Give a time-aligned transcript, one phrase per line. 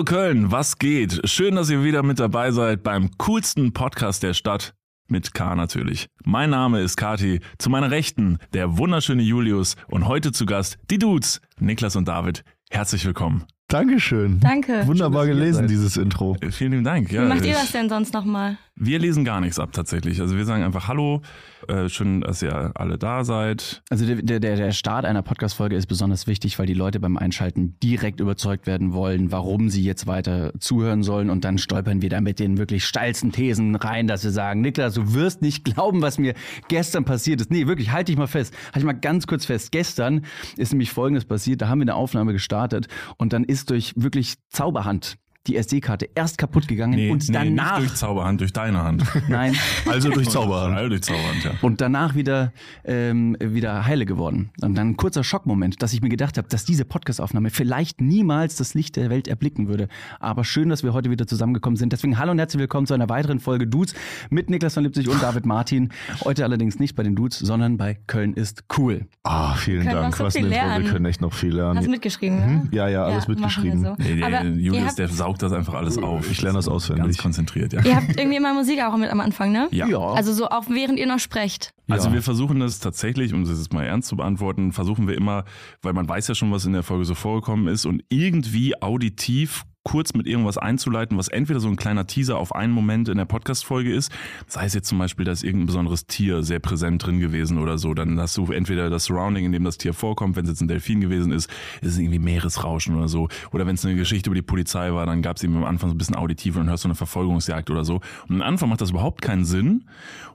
[0.00, 1.20] Hallo Köln, was geht?
[1.28, 4.72] Schön, dass ihr wieder mit dabei seid beim coolsten Podcast der Stadt.
[5.08, 6.06] Mit K natürlich.
[6.24, 7.40] Mein Name ist Kati.
[7.58, 12.44] Zu meiner Rechten der wunderschöne Julius und heute zu Gast die Dudes, Niklas und David.
[12.70, 13.44] Herzlich willkommen.
[13.68, 14.40] Dankeschön.
[14.40, 14.86] Danke.
[14.86, 16.34] Wunderbar Schön, gelesen, dieses Intro.
[16.40, 17.10] Äh, Vielen lieben Dank.
[17.10, 18.56] Wie Ja, macht ihr das denn sonst nochmal?
[18.82, 20.22] Wir lesen gar nichts ab tatsächlich.
[20.22, 21.20] Also wir sagen einfach Hallo.
[21.68, 23.82] Äh, schön, dass ihr alle da seid.
[23.90, 27.76] Also der, der, der Start einer Podcast-Folge ist besonders wichtig, weil die Leute beim Einschalten
[27.82, 31.28] direkt überzeugt werden wollen, warum sie jetzt weiter zuhören sollen.
[31.28, 34.94] Und dann stolpern wir da mit den wirklich steilsten Thesen rein, dass wir sagen, Niklas,
[34.94, 36.32] du wirst nicht glauben, was mir
[36.68, 37.50] gestern passiert ist.
[37.50, 38.54] Nee, wirklich, halt dich mal fest.
[38.68, 39.72] Halt dich mal ganz kurz fest.
[39.72, 40.24] Gestern
[40.56, 41.60] ist nämlich Folgendes passiert.
[41.60, 46.36] Da haben wir eine Aufnahme gestartet und dann ist durch wirklich Zauberhand die SD-Karte erst
[46.36, 47.78] kaputt gegangen und nicht danach...
[47.78, 49.04] durch Zauberhand, durch deine Hand.
[49.28, 49.56] nein,
[49.88, 50.76] Also durch Zauberhand.
[50.76, 51.52] Also durch Zauberhand, ja.
[51.62, 52.52] und danach wieder,
[52.84, 54.50] ähm, wieder heile geworden.
[54.60, 58.56] Und dann ein kurzer Schockmoment, dass ich mir gedacht habe, dass diese Podcast-Aufnahme vielleicht niemals
[58.56, 59.88] das Licht der Welt erblicken würde.
[60.18, 61.92] Aber schön, dass wir heute wieder zusammengekommen sind.
[61.92, 63.94] Deswegen hallo und herzlich willkommen zu einer weiteren Folge Dudes
[64.28, 65.90] mit Niklas von Lipzig und David Martin.
[66.22, 69.06] Heute allerdings nicht bei den Dudes, sondern bei Köln ist cool.
[69.22, 70.16] Ah, vielen Wir können Dank.
[70.16, 70.82] so Was ein Intro.
[70.82, 71.78] Wir können echt noch viel lernen.
[71.78, 72.68] Hast du mitgeschrieben, ne?
[72.72, 73.82] Ja, ja, alles wir mitgeschrieben.
[73.82, 73.94] so.
[73.98, 76.28] Nee, der Julius, der saugt das einfach alles auf.
[76.30, 77.04] Ich lerne das auswendig.
[77.04, 77.84] Ganz konzentriert, ja.
[77.84, 79.68] ihr habt irgendwie immer Musik auch mit am Anfang, ne?
[79.70, 79.86] Ja.
[79.98, 81.72] Also so auch während ihr noch sprecht.
[81.88, 82.14] Also Ja.
[82.14, 85.44] wir versuchen das tatsächlich, um das jetzt mal ernst zu beantworten, versuchen wir immer,
[85.82, 89.64] weil man weiß ja schon, was in der Folge so vorgekommen ist und irgendwie auditiv
[89.82, 93.24] kurz mit irgendwas einzuleiten, was entweder so ein kleiner Teaser auf einen Moment in der
[93.24, 94.12] Podcast-Folge ist,
[94.46, 97.78] sei es jetzt zum Beispiel, da ist irgendein besonderes Tier sehr präsent drin gewesen oder
[97.78, 100.60] so, dann hast du entweder das Surrounding, in dem das Tier vorkommt, wenn es jetzt
[100.60, 101.50] ein Delfin gewesen ist,
[101.80, 105.06] ist es irgendwie Meeresrauschen oder so, oder wenn es eine Geschichte über die Polizei war,
[105.06, 106.94] dann gab es eben am Anfang so ein bisschen auditiv und dann hörst du eine
[106.94, 108.00] Verfolgungsjagd oder so.
[108.28, 109.84] Und am Anfang macht das überhaupt keinen Sinn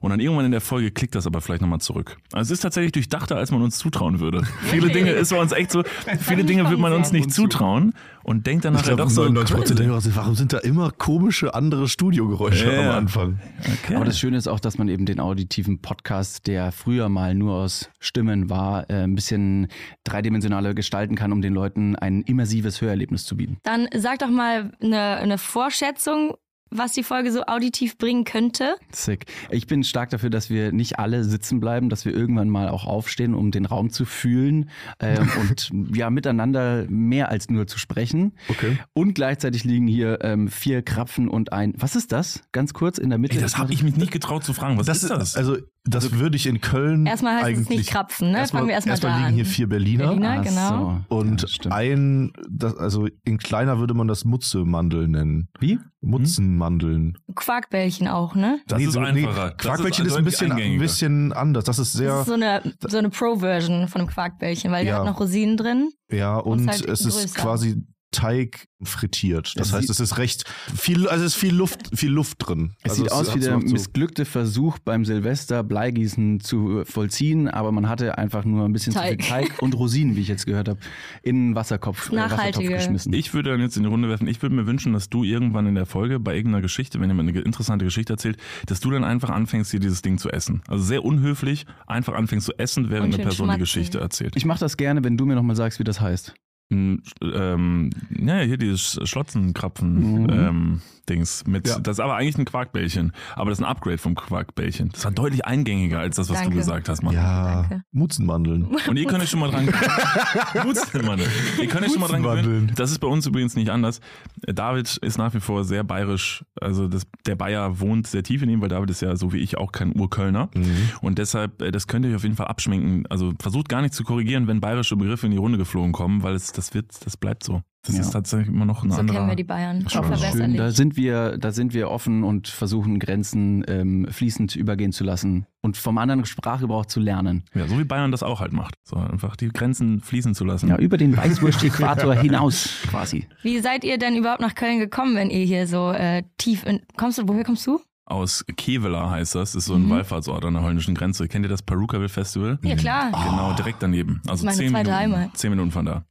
[0.02, 2.18] und dann irgendwann in der Folge klickt das aber vielleicht nochmal zurück.
[2.32, 4.42] Also es ist tatsächlich durchdachter, als man uns zutrauen würde.
[4.64, 5.84] Viele Dinge ist bei uns echt so,
[6.20, 7.94] viele Dinge wird man uns nicht zutrauen
[8.24, 10.92] und denkt dann nachher glaube, doch so, 99% der Hörer sind, warum sind da immer
[10.92, 12.90] komische andere Studiogeräusche Ja.
[12.92, 13.40] am Anfang?
[13.60, 13.96] okay.
[13.96, 17.56] Aber das Schöne ist auch, dass man eben den auditiven Podcast, der früher mal nur
[17.56, 19.68] aus Stimmen war, äh, ein bisschen
[20.06, 23.58] dreidimensionaler gestalten kann, um den Leuten ein immersives Hörerlebnis zu bieten.
[23.64, 26.36] Dann sag doch mal eine, eine Vorschätzung,
[26.78, 28.76] was die Folge so auditiv bringen könnte.
[28.92, 29.26] Sick.
[29.50, 32.86] Ich bin stark dafür, dass wir nicht alle sitzen bleiben, dass wir irgendwann mal auch
[32.86, 34.70] aufstehen, um den Raum zu fühlen
[35.00, 38.34] ähm, und ja miteinander mehr als nur zu sprechen.
[38.50, 38.78] Okay.
[38.94, 41.74] Und gleichzeitig liegen hier ähm, vier Krapfen und ein.
[41.78, 42.42] Was ist das?
[42.52, 43.36] Ganz kurz in der Mitte.
[43.36, 44.78] Ey, das habe ich mich nicht getraut zu fragen.
[44.78, 45.36] Was Das ist das?
[45.36, 48.40] Also, das würde ich in Köln Erstmal heißt es eigentlich nicht Krapfen, ne?
[48.40, 49.34] Erstmal, Fangen wir erstmal erstmal da liegen an.
[49.36, 50.08] hier vier Berliner.
[50.08, 50.42] Berliner.
[50.42, 51.02] Genau.
[51.10, 51.16] so.
[51.16, 55.48] Und Ja, ein, das, also in kleiner würde man das Mutzelmandel nennen.
[55.60, 55.80] Wie?
[56.02, 57.18] Mutzenmandeln.
[57.36, 58.60] Quackbällchen auch, ne?
[58.68, 59.50] Das ist so- einfacher.
[59.52, 61.64] Das Quarkbällchen ist ist, ein bisschen, ein bisschen anders.
[61.66, 64.94] Das ist Das sehr, ist so eine, so eine Pro-Version von einem Quackbällchen, weil der
[64.96, 65.00] Ja.
[65.00, 65.90] hat noch Rosinen drin.
[66.12, 67.40] ja, und halt es ist größer.
[67.42, 67.84] quasi
[68.16, 69.54] Teig frittiert.
[69.56, 70.44] Das Es heißt, es ist recht
[70.76, 72.74] viel, also es ist viel Luft, viel Luft drin.
[72.84, 76.86] Es also sieht aus hat wie der so- missglückte Versuch beim Silvester Bleigießen zu äh,
[76.86, 79.22] vollziehen, aber man hatte einfach nur ein bisschen Teig.
[79.22, 80.80] zu viel Teig und Rosinen, wie ich jetzt gehört habe,
[81.24, 83.14] in einen Wasserkopf, äh, Wassertopf geschmissen.
[83.14, 85.66] Ich würde dann jetzt in die Runde werfen, ich würde mir wünschen, dass du irgendwann
[85.68, 88.38] in der Folge bei irgendeiner Geschichte, wenn jemand eine interessante Geschichte erzählt,
[88.68, 90.62] dass du dann einfach anfängst, hier dieses Ding zu essen.
[90.68, 93.60] Also sehr unhöflich, einfach anfängst zu essen, während eine Person die schmatzen.
[93.60, 94.36] Geschichte erzählt.
[94.36, 96.34] Ich mache das gerne, wenn du mir nochmal sagst, wie das heißt.
[96.70, 100.30] Mm, Ähm, ja, hier dieses Schlotzenkrapfen Mhm.
[100.32, 101.78] ähm, Dings mit Ja.
[101.78, 104.90] das ist aber eigentlich ein Quarkbällchen, aber das ist ein Upgrade vom Quarkbällchen.
[104.90, 106.54] Das war deutlich eingängiger als das, was Danke.
[106.54, 107.14] du gesagt hast, Mann.
[107.14, 107.84] Ja, Danke.
[107.92, 108.66] Mutzenmandeln.
[108.88, 109.70] Und ihr könnt euch schon mal dran
[110.66, 111.20] Mutzelmann.
[111.62, 112.72] Ihr könnt euch schon mal dran gewöhnen.
[112.76, 114.00] Das ist bei uns übrigens nicht anders.
[114.48, 116.44] David ist nach wie vor sehr bayerisch.
[116.60, 119.38] Also das, der Bayer wohnt sehr tief in ihm, weil David ist ja so wie
[119.38, 120.50] ich auch kein Urkölner.
[120.56, 120.76] Mhm.
[121.02, 123.06] Und deshalb, äh, das könnt ihr euch auf jeden Fall abschminken.
[123.10, 126.34] Also versucht gar nicht zu korrigieren, wenn bayerische Begriffe in die Runde geflogen kommen, weil
[126.34, 127.62] es, das wird, das bleibt so.
[127.86, 128.02] Das Ja.
[128.02, 129.18] ist tatsächlich immer noch ein So anderer.
[129.18, 129.88] kennen wir die Bayern.
[129.88, 135.04] Schön, da sind wir, da sind wir offen und versuchen Grenzen ähm, fließend übergehen zu
[135.04, 137.44] lassen und vom anderen Sprachgebrauch zu lernen.
[137.54, 138.74] Ja, so wie Bayern das auch halt macht.
[138.84, 140.70] So einfach die Grenzen fließen zu lassen.
[140.70, 143.28] Ja, über den Weißwurst-Äquator hinaus quasi.
[143.44, 146.82] Wie seid ihr denn überhaupt nach Köln gekommen, wenn ihr hier so äh, tief in.
[146.98, 147.80] Kommst du, woher kommst du?
[148.08, 149.90] Aus Kevela heißt das, ist so ein Mhm.
[149.90, 151.28] Wallfahrtsort an der holländischen Grenze.
[151.28, 152.60] Kennt ihr das Perukaville Festival?
[152.62, 153.10] Ja, klar.
[153.12, 154.22] Genau, direkt daneben.
[154.28, 155.38] Also meine zehn zweite Minuten, Heimat.
[155.38, 156.04] zehn Minuten von da.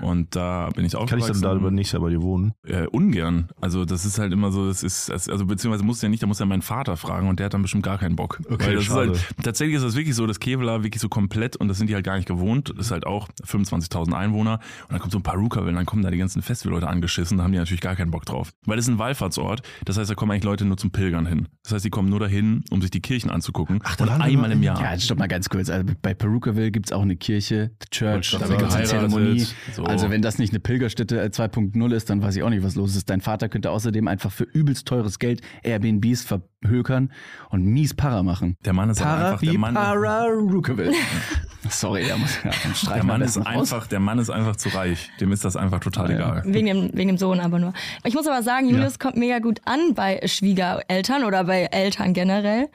[0.00, 2.52] Und da bin ich auch Kann ich dann da aber nicht aber dir wohnen?
[2.64, 3.48] Äh, ungern.
[3.62, 6.38] Also das ist halt immer so, das ist, also beziehungsweise muss ja nicht, da muss
[6.38, 8.40] ja mein Vater fragen und der hat dann bestimmt gar keinen Bock.
[8.50, 9.12] Okay, Weil das schade.
[9.12, 11.88] Ist halt, tatsächlich ist das wirklich so, das Kevlar wirklich so komplett und das sind
[11.88, 12.74] die halt gar nicht gewohnt.
[12.76, 16.02] Das ist halt auch 25.000 Einwohner und dann kommt so ein Perukaville und dann kommen
[16.02, 18.50] da die ganzen Festivalleute angeschissen, da haben die natürlich gar keinen Bock drauf.
[18.66, 21.37] Weil es ist ein Wallfahrtsort, das heißt, da kommen eigentlich Leute nur zum Pilgern hin.
[21.38, 21.48] Pilgerin.
[21.62, 23.80] Das heißt, die kommen nur dahin, um sich die Kirchen anzugucken.
[23.84, 24.80] Ach, da und einmal mal im Jahr.
[24.80, 25.68] Ja, jetzt stopp mal ganz kurz.
[25.68, 28.86] Also bei Perukaville gibt es auch eine Kirche, the Church, da gibt es eine.
[28.86, 29.46] Zeremonie.
[29.72, 29.84] So.
[29.84, 32.74] Also wenn das nicht eine Pilgerstätte äh, 2.0 ist, dann weiß ich auch nicht, was
[32.74, 33.10] los ist.
[33.10, 37.12] Dein Vater könnte außerdem einfach für übelst teures Geld Airbnbs verhökern
[37.50, 38.56] und mies Para machen.
[38.64, 39.74] Der Mann ist Para einfach wie der Mann.
[39.74, 40.92] Perukaville.
[41.68, 45.10] Sorry, der muss ja, Der Mann, ist einfach, der Mann ist einfach zu reich.
[45.20, 46.38] Dem ist das einfach total Ja, ja.
[46.38, 46.42] egal.
[46.46, 47.72] Wegen dem, wegen dem Sohn aber nur.
[48.04, 52.68] Ich muss aber sagen, Julius kommt mega gut an bei Schwiegereltern oder bei Eltern generell.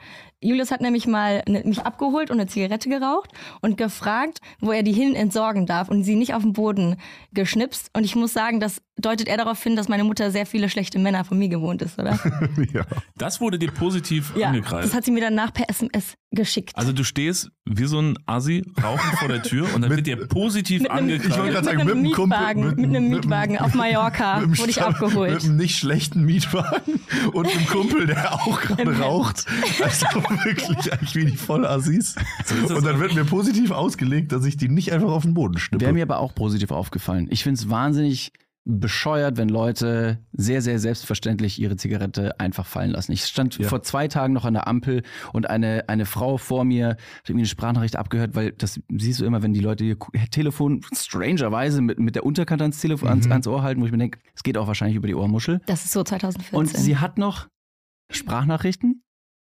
[0.44, 3.30] Julius hat nämlich mal ne- mich abgeholt und eine Zigarette geraucht
[3.60, 6.96] und gefragt, wo er die hin entsorgen darf und sie nicht auf den Boden
[7.32, 7.90] geschnipst.
[7.94, 10.98] Und ich muss sagen, das deutet er darauf hin, dass meine Mutter sehr viele schlechte
[10.98, 12.12] Männer von mir gewohnt ist, oder?
[12.72, 12.82] ja.
[13.16, 14.86] Das wurde dir positiv ja, angekreidet.
[14.88, 16.72] das hat sie mir danach per SMS geschickt.
[16.74, 20.16] Also du stehst wie so ein Assi rauchend vor der Tür und dann wird dir
[20.28, 23.20] positiv mit einem, ich wollte gerade sagen, mit einem mit Mietwagen, mit- mit, einem mit-
[23.24, 25.44] Mietwagen auf Mallorca Mit wurde ich Sta- Mit abgeholt.
[25.44, 27.00] einem nicht schlechten Mietwagen
[27.32, 29.46] und einem Kumpel, der auch gerade raucht.
[29.82, 30.06] Also
[30.44, 32.14] wirklich eigentlich wie die Vollassis.
[32.44, 35.58] So Und dann wird mir positiv ausgelegt, dass ich die nicht einfach auf den Boden
[35.58, 35.82] schnippe.
[35.84, 37.26] Wäre mir aber auch positiv aufgefallen.
[37.30, 38.32] Ich finde es wahnsinnig
[38.66, 43.12] bescheuert, wenn Leute sehr, sehr selbstverständlich ihre Zigarette einfach fallen lassen.
[43.12, 43.68] Ich stand Ja.
[43.68, 45.02] vor zwei Tagen noch an der Ampel
[45.34, 49.26] und eine, eine Frau vor mir hat irgendwie eine Sprachnachricht abgehört, weil das siehst du
[49.26, 49.98] immer, wenn die Leute ihr
[50.30, 53.32] Telefon strangerweise mit, mit der Unterkante ans Telefon ans, Mhm.
[53.32, 55.60] ans Ohr halten, wo ich mir denke, es geht auch wahrscheinlich über die Ohrmuschel.
[55.66, 56.58] Das ist so 2014.
[56.58, 57.48] Und sie hat noch
[58.10, 59.02] Sprachnachrichten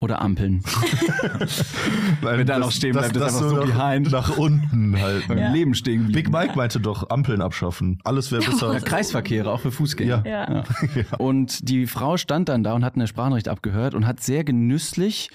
[0.04, 0.62] oder Ampeln.
[2.22, 4.10] Weil Wenn da noch stehen bleibt, ist einfach so nach, behind.
[4.12, 5.32] nach unten halten.
[5.32, 5.50] Im Ja.
[5.52, 6.30] Leben stehen geblieben.
[6.30, 7.98] Big Mike meinte doch, Ampeln abschaffen.
[8.04, 8.72] Alles wäre besser.
[8.72, 10.22] Ja, Kreisverkehre, auch für Fußgänger.
[10.26, 10.50] Ja.
[10.94, 11.16] ja.
[11.18, 15.30] Und die Frau stand dann da und hat eine Sprachnachricht abgehört und hat sehr genüsslich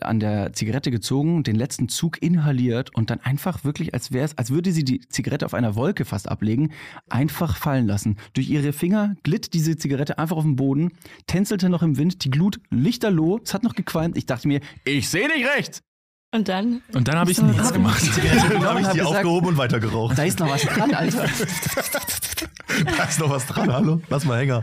[0.00, 4.36] an der Zigarette gezogen, den letzten Zug inhaliert und dann einfach wirklich, als wäre es,
[4.36, 6.72] als würde sie die Zigarette auf einer Wolke fast ablegen,
[7.08, 8.16] einfach fallen lassen.
[8.34, 10.92] Durch ihre Finger glitt diese Zigarette einfach auf den Boden,
[11.26, 14.16] tänzelte noch im Wind, die Glut lichterloh, es hat noch gequalmt.
[14.16, 15.82] Ich dachte mir, ich sehe nicht recht.
[16.36, 16.82] Und dann?
[16.92, 18.02] Und dann habe ich So, nichts gemacht.
[18.50, 20.18] Dann habe ich die gesagt, aufgehoben und weitergeraucht.
[20.18, 21.24] Da ist noch was dran, Alter.
[22.96, 24.00] Da ist noch was dran, hallo?
[24.10, 24.62] Lass mal Hänger.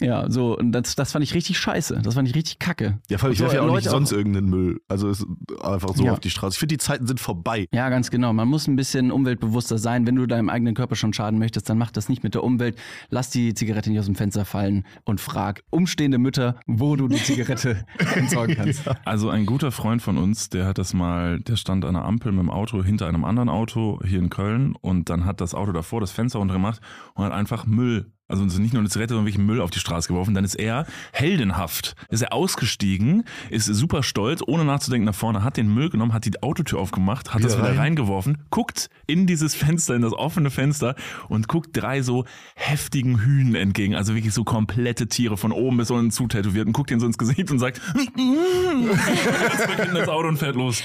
[0.00, 2.00] ja, so, und das, das fand ich richtig scheiße.
[2.02, 2.98] Das fand ich richtig kacke.
[3.08, 4.80] Ja, vor allem, ich So, werfe ja auch nicht Leute sonst irgendeinen Müll.
[4.88, 5.26] Also es ist
[5.62, 6.12] einfach so Ja.
[6.12, 6.54] auf die Straße.
[6.54, 7.66] Ich finde, die Zeiten sind vorbei.
[7.72, 8.32] Ja, ganz genau.
[8.34, 10.06] Man muss ein bisschen umweltbewusster sein.
[10.06, 12.76] Wenn du deinem eigenen Körper schon schaden möchtest, dann mach das nicht mit der Umwelt.
[13.08, 17.22] Lass die Zigarette nicht aus dem Fenster fallen und frag umstehende Mütter, wo du die
[17.22, 18.82] Zigarette entsorgen kannst.
[19.06, 22.32] Also ein guter Freund von uns, der hat das mal, der stand an der Ampel
[22.32, 25.72] mit dem Auto hinter einem anderen Auto hier in Köln und dann hat das Auto
[25.72, 26.80] davor das Fenster runtergemacht
[27.14, 30.08] und hat einfach Müll, also nicht nur eine Zigarette, sondern wirklich Müll auf die Straße
[30.08, 30.34] geworfen.
[30.34, 35.56] Dann ist er heldenhaft, ist er ausgestiegen, ist super stolz, ohne nachzudenken nach vorne, hat
[35.56, 37.78] den Müll genommen, hat die Autotür aufgemacht, hat Wieder das wieder rein.
[37.78, 40.94] reingeworfen, guckt in dieses Fenster, in das offene Fenster
[41.28, 45.90] und guckt drei so heftigen Hühnen entgegen, also wirklich so komplette Tiere von oben bis
[45.90, 50.36] unten zutätowiert und guckt ihnen so ins Gesicht und sagt, jetzt beginnt das Auto und
[50.36, 50.82] fährt los.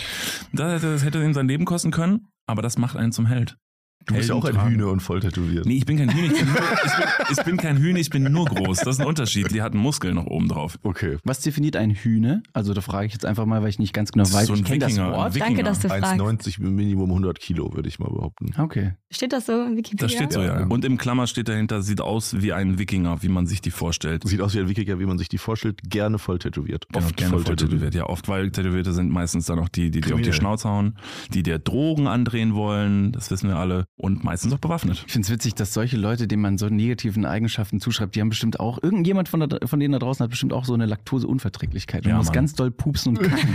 [0.54, 3.58] Das, das hätte ihm sein Leben kosten können, aber das macht einen zum Held.
[4.06, 5.66] Du bist ja auch ein Helden Hühner und voll tätowiert.
[5.66, 8.10] Nee, ich bin kein Hühner, ich bin, nur, ich, bin, ich bin kein Hühner, ich
[8.10, 8.80] bin nur groß.
[8.80, 9.52] Das ist ein Unterschied.
[9.52, 10.78] Die hatten Muskeln noch oben drauf.
[10.84, 11.18] Okay.
[11.24, 12.44] Was definiert ein Hühne?
[12.54, 14.48] Also da frage ich jetzt einfach mal, weil ich nicht ganz genau ist weiß.
[14.48, 15.40] so ein ich kenne das Wikinger, Wort.
[15.40, 16.04] Danke, dass du fragst.
[16.04, 18.54] 1,90 Minimum 100 Kilo, würde ich mal behaupten.
[18.58, 18.94] Okay.
[19.10, 20.08] Steht das so in Wikipedia?
[20.08, 20.62] Das steht so, ja.
[20.62, 20.68] Ja.
[20.68, 24.28] Und im Klammer steht dahinter, sieht aus wie ein Wikinger, wie man sich die vorstellt.
[24.28, 25.80] Sieht aus wie ein Wikinger, wie man sich die vorstellt.
[25.90, 26.88] Gerne voll tätowiert.
[26.92, 27.96] Genau, Oft gerne voll tätowiert.
[27.96, 30.34] Ja, oft, weil Tätowierte sind meistens dann auch die, die, die auf die.
[30.34, 30.98] Schnauze hauen,
[31.34, 35.04] die der Drogen andrehen wollen, das wissen wir alle, und meistens auch bewaffnet.
[35.08, 38.30] Ich finde es witzig, dass solche Leute, denen man so negativen Eigenschaften zuschreibt, die haben
[38.30, 42.04] bestimmt auch, irgendjemand von, da, von denen da draußen hat bestimmt auch so eine Laktoseunverträglichkeit
[42.06, 42.34] und Ja, muss Mann.
[42.34, 43.48] ganz doll pupsen und kacken.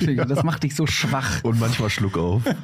[0.00, 1.42] Denke, das macht dich so schwach.
[1.44, 2.42] Und manchmal Schluck auf.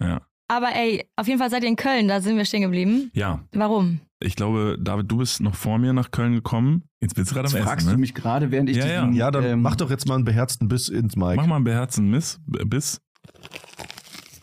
[0.00, 0.22] Ja.
[0.48, 3.10] Aber ey, auf jeden Fall seid ihr in Köln, da sind wir stehen geblieben.
[3.12, 4.00] ja, Warum?
[4.22, 6.84] ich glaube, David, du bist noch vor mir nach Köln gekommen.
[7.02, 7.92] Jetzt bist du gerade am Jetzt Essen, fragst ne?
[7.92, 9.00] du mich gerade, während ich Ja, ja.
[9.02, 11.36] diesen, Ja, dann ähm, mach doch jetzt mal einen beherzten Biss ins Mic.
[11.36, 13.00] Mach mal einen beherzten Miss, Biss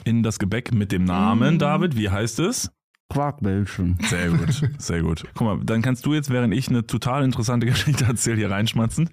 [0.08, 1.60] in das Gebäck mit dem Namen, Mm.
[1.60, 1.96] David.
[1.98, 2.72] Wie heißt es?
[3.10, 3.98] Quarkbällchen.
[4.04, 5.24] Sehr gut, sehr gut.
[5.34, 9.10] Guck mal, dann kannst du jetzt, während ich eine total interessante Geschichte erzähle, hier reinschmatzen.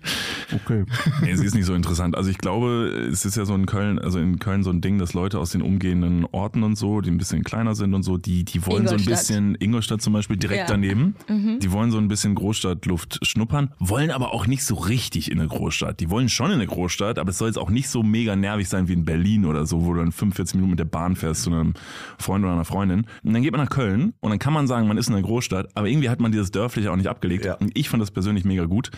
[0.53, 0.85] Okay.
[1.23, 2.17] Nee, sie ist nicht so interessant.
[2.17, 4.99] Also ich glaube, es ist ja so in Köln, also in Köln so ein Ding,
[4.99, 8.19] dass Leute aus den umgehenden Orten und so, die ein bisschen kleiner sind und so,
[8.19, 10.67] die, die wollen so ein bisschen, Ingolstadt zum Beispiel direkt Ja.
[10.67, 11.61] daneben, Mhm.
[11.61, 15.49] die wollen so ein bisschen Großstadtluft schnuppern, wollen aber auch nicht so richtig in eine
[15.49, 16.01] Großstadt.
[16.01, 18.69] Die wollen schon in eine Großstadt, aber es soll jetzt auch nicht so mega nervig
[18.69, 21.45] sein wie in Berlin oder so, wo du dann 45 Minuten mit der Bahn fährst
[21.45, 21.75] zu einem
[22.19, 23.07] Freund oder einer Freundin.
[23.23, 25.25] Und dann geht man nach Köln und dann kann man sagen, man ist in einer
[25.25, 27.45] Großstadt, aber irgendwie hat man dieses Dörfliche auch nicht abgelegt.
[27.45, 27.55] Ja.
[27.55, 28.91] Und ich fand das persönlich mega gut,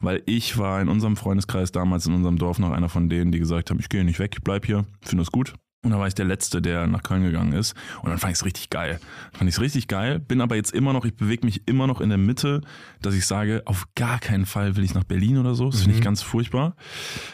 [0.00, 3.38] weil ich war in unserem Freundeskreis damals in unserem Dorf noch einer von denen, die
[3.38, 5.54] gesagt haben, ich gehe nicht weg, ich bleib hier, finde das gut.
[5.84, 7.74] Und da war ich der Letzte, der nach Köln gegangen ist.
[8.02, 8.98] Und dann fand ich es richtig geil.
[9.32, 10.18] Fand ich es richtig geil.
[10.18, 12.62] Bin aber jetzt immer noch, ich bewege mich immer noch in der Mitte,
[13.02, 15.70] dass ich sage, auf gar keinen Fall will ich nach Berlin oder so.
[15.70, 16.74] Das finde ich ganz furchtbar.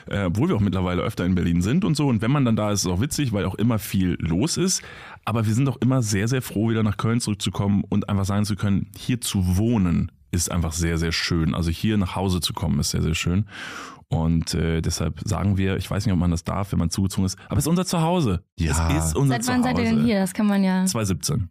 [0.06, 2.08] Äh, obwohl wir auch mittlerweile öfter in Berlin sind und so.
[2.08, 4.56] Und wenn man dann da ist, ist es auch witzig, weil auch immer viel los
[4.56, 4.82] ist.
[5.24, 8.44] Aber wir sind auch immer sehr, sehr froh, wieder nach Köln zurückzukommen und einfach sagen
[8.44, 11.54] zu können, hier zu wohnen ist einfach sehr, sehr schön.
[11.54, 13.46] Also hier nach Hause zu kommen ist sehr, sehr schön.
[14.08, 17.26] Und äh, deshalb sagen wir, ich weiß nicht, ob man das darf, wenn man zugezogen
[17.26, 18.42] ist, aber es ist unser Zuhause.
[18.58, 18.90] Ja.
[18.90, 19.76] Es ist unser Seit wann Zuhause.
[19.76, 20.20] seid ihr denn hier?
[20.20, 20.84] Das kann man ja.
[20.84, 21.48] 2017.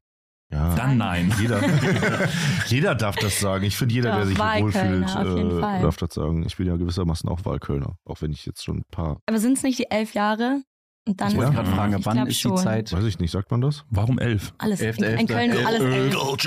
[0.51, 0.75] Ja.
[0.75, 1.33] Dann nein.
[1.39, 1.62] Jeder,
[2.67, 3.63] jeder darf das sagen.
[3.65, 6.43] Ich finde, jeder, Doch, der sich wohlfühlt, äh, darf das sagen.
[6.45, 9.57] Ich bin ja gewissermaßen auch Wahlkölner, auch wenn ich jetzt schon ein paar, Aber sind
[9.57, 10.63] es nicht die elf Jahre?
[11.09, 12.55] Und dann Ich wollte gerade fragen, Ich wann ist schon.
[12.55, 12.93] die Zeit?
[12.93, 13.83] weiß ich nicht, sagt man das?
[13.89, 14.53] Warum elf?
[14.59, 14.79] alles.
[14.81, 16.15] Elfte, in, in Köln ist alles elf.
[16.17, 16.37] Oh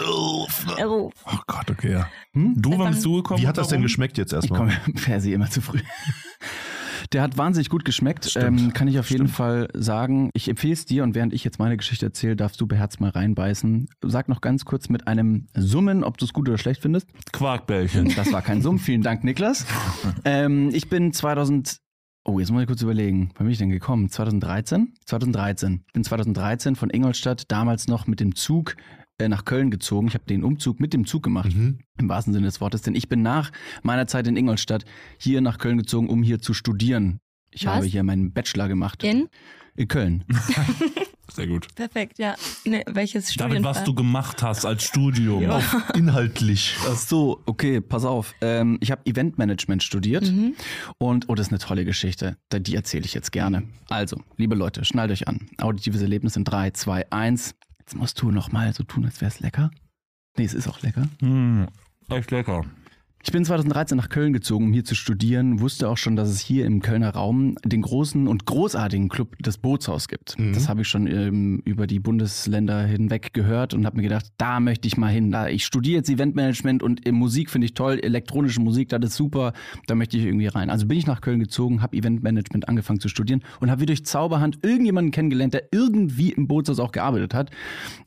[0.86, 1.10] Oh.
[1.46, 1.92] Gott, okay.
[1.92, 2.08] Ja.
[2.32, 2.54] Hm?
[2.56, 3.42] Du, wann wann- bist du gekommen?
[3.42, 4.58] Wie hat das denn geschmeckt jetzt Ich erstmal?
[4.60, 4.72] komme
[5.04, 5.80] per se immer zu früh.
[7.12, 9.36] Der hat wahnsinnig gut geschmeckt, ähm, kann ich auf jeden Stimmt.
[9.36, 10.30] Fall sagen.
[10.32, 13.10] Ich empfehle es dir und während ich jetzt meine Geschichte erzähle, darfst du beherzt mal
[13.10, 13.88] reinbeißen.
[14.02, 17.08] Sag noch ganz kurz mit einem Summen, ob du es gut oder schlecht findest.
[17.32, 18.14] Quarkbällchen.
[18.16, 18.78] Das war kein Summ.
[18.78, 19.66] Vielen Dank, Niklas.
[20.24, 21.78] Ähm, ich bin 2000.
[22.24, 23.30] Oh, jetzt muss ich kurz überlegen.
[23.34, 24.08] Wann bin ich denn gekommen?
[24.08, 24.94] 2013?
[25.06, 25.82] 2013.
[25.86, 28.76] Ich bin 2013 von Ingolstadt damals noch mit dem Zug
[29.18, 30.06] äh, nach Köln gezogen.
[30.06, 31.52] Ich habe den Umzug mit dem Zug gemacht.
[31.54, 31.80] Mhm.
[31.98, 32.82] Im wahrsten Sinne des Wortes.
[32.82, 33.50] Denn ich bin nach
[33.82, 34.84] meiner Zeit in Ingolstadt
[35.18, 37.18] hier nach Köln gezogen, um hier zu studieren.
[37.50, 37.74] Ich Was?
[37.74, 39.02] habe hier meinen Bachelor gemacht.
[39.02, 39.28] In?
[39.74, 40.24] In Köln.
[41.34, 41.74] Sehr gut.
[41.74, 42.34] Perfekt, ja.
[42.64, 43.70] Ne, welches David, Studienfach?
[43.76, 45.42] was du gemacht hast als Studium.
[45.42, 45.60] Ja.
[45.94, 46.76] Inhaltlich.
[46.90, 48.34] Ach so, okay, pass auf.
[48.40, 50.54] Ähm, ich habe Eventmanagement studiert Mhm.
[50.98, 52.36] und, oh, das ist eine tolle Geschichte.
[52.50, 53.62] Da- Die erzähle ich jetzt gerne.
[53.88, 55.46] Also, liebe Leute, schnallt euch an.
[55.58, 57.54] Auditives Erlebnis in 3, 2, 1.
[57.80, 59.70] Jetzt musst du nochmal so tun, als wäre es lecker.
[60.36, 61.08] Nee, es ist auch lecker.
[61.20, 61.66] Hm,
[62.08, 62.64] echt lecker.
[63.24, 66.40] Ich bin 2013 nach Köln gezogen, um hier zu studieren, wusste auch schon, dass es
[66.40, 70.36] hier im Kölner Raum den großen und großartigen Club des Bootshaus gibt.
[70.40, 70.54] Mhm.
[70.54, 74.58] Das habe ich schon ähm, über die Bundesländer hinweg gehört und habe mir gedacht, da
[74.58, 75.30] möchte ich mal hin.
[75.30, 79.14] Da, ich studiere jetzt Eventmanagement und äh, Musik finde ich toll, elektronische Musik, das ist
[79.14, 79.52] super,
[79.86, 80.68] da möchte ich irgendwie rein.
[80.68, 84.04] Also bin ich nach Köln gezogen, habe Eventmanagement angefangen zu studieren und habe wie durch
[84.04, 87.52] Zauberhand irgendjemanden kennengelernt, der irgendwie im Bootshaus auch gearbeitet hat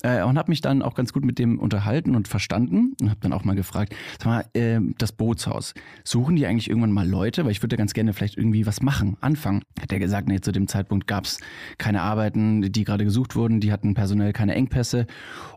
[0.03, 3.22] äh, und habe mich dann auch ganz gut mit dem unterhalten und verstanden und habe
[3.22, 7.45] dann auch mal gefragt, sag mal, äh, das Bootshaus, suchen die eigentlich irgendwann mal Leute?
[7.45, 9.62] Weil ich würde da ganz gerne vielleicht irgendwie was machen, anfangen.
[9.79, 11.39] Hat er gesagt, nee, zu dem Zeitpunkt gab es
[11.77, 15.05] keine Arbeiten, die gerade gesucht wurden, die hatten personell keine Engpässe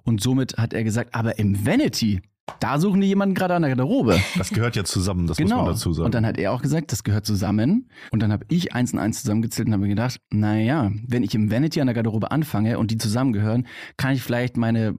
[0.05, 2.21] und somit hat er gesagt, aber im Vanity,
[2.61, 4.19] da suchen die jemanden gerade an der Garderobe.
[4.39, 5.65] Das gehört ja zusammen, das muss Genau.
[5.65, 6.07] man dazu sagen.
[6.07, 7.91] Und dann hat er auch gesagt, das gehört zusammen.
[8.11, 11.35] Und dann habe ich eins und eins zusammengezählt und habe mir gedacht, naja, wenn ich
[11.35, 13.67] im Vanity an der Garderobe anfange und die zusammengehören,
[13.99, 14.99] kann ich vielleicht meine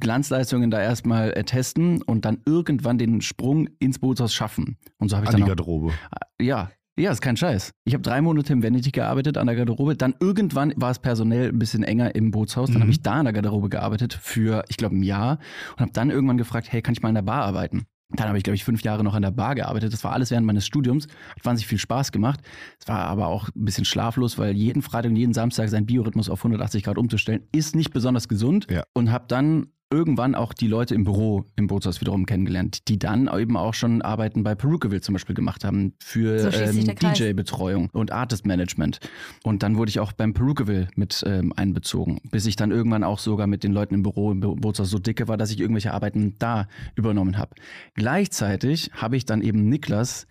[0.00, 4.76] Glanzleistungen da erstmal äh, testen und dann irgendwann den Sprung ins Bootshaus schaffen.
[4.98, 5.92] Und so habe ich An die dann auch, Garderobe.
[6.40, 7.72] ja, ja, ist kein Scheiß.
[7.84, 9.96] Ich habe drei Monate im Vanity gearbeitet an der Garderobe.
[9.96, 12.70] Dann irgendwann war es personell ein bisschen enger im Bootshaus.
[12.70, 12.82] Dann Mhm.
[12.82, 15.38] habe ich da an der Garderobe gearbeitet für, ich glaube, ein Jahr
[15.72, 17.84] und habe dann irgendwann gefragt, hey, kann ich mal in der Bar arbeiten?
[18.10, 19.92] Dann habe ich, glaube ich, fünf Jahre noch an der Bar gearbeitet.
[19.92, 21.06] Das war alles während meines Studiums.
[21.34, 22.40] Hat wahnsinnig viel Spaß gemacht.
[22.80, 26.30] Es war aber auch ein bisschen schlaflos, weil jeden Freitag und jeden Samstag seinen Biorhythmus
[26.30, 28.68] auf 180 Grad umzustellen, ist nicht besonders gesund.
[28.70, 28.84] Ja.
[28.92, 33.30] Und habe dann irgendwann auch die Leute im Büro im Bootshaus wiederum kennengelernt, die dann
[33.34, 36.94] eben auch schon Arbeiten bei Perukaville zum Beispiel gemacht haben für So ähm.
[36.94, 39.00] DJ-Betreuung und Artist-Management.
[39.42, 43.18] Und dann wurde ich auch beim Perukaville mit ähm, einbezogen, bis ich dann irgendwann auch
[43.18, 45.94] sogar mit den Leuten im Büro im Bo- Bootshaus so dicke war, dass ich irgendwelche
[45.94, 47.54] Arbeiten da übernommen habe.
[47.94, 50.26] Gleichzeitig habe ich dann eben Niklas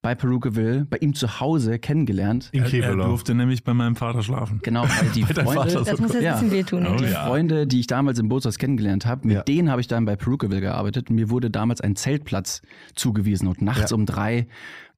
[0.00, 2.50] bei Perukaville, bei ihm zu Hause kennengelernt.
[2.52, 4.60] In Er, er durfte nämlich bei meinem Vater schlafen.
[4.62, 6.34] Genau, weil die Freunde, Das muss jetzt Ja.
[6.36, 6.86] ein bisschen wehtun.
[6.86, 7.08] Oh, Niklas.
[7.08, 7.26] die ja.
[7.26, 9.42] Freunde, die ich damals im Bootshaus kennengelernt habe, mit Ja.
[9.42, 12.62] denen habe ich dann bei Perukaville gearbeitet und mir wurde damals ein Zeltplatz
[12.94, 13.96] zugewiesen und nachts Ja.
[13.96, 14.46] um drei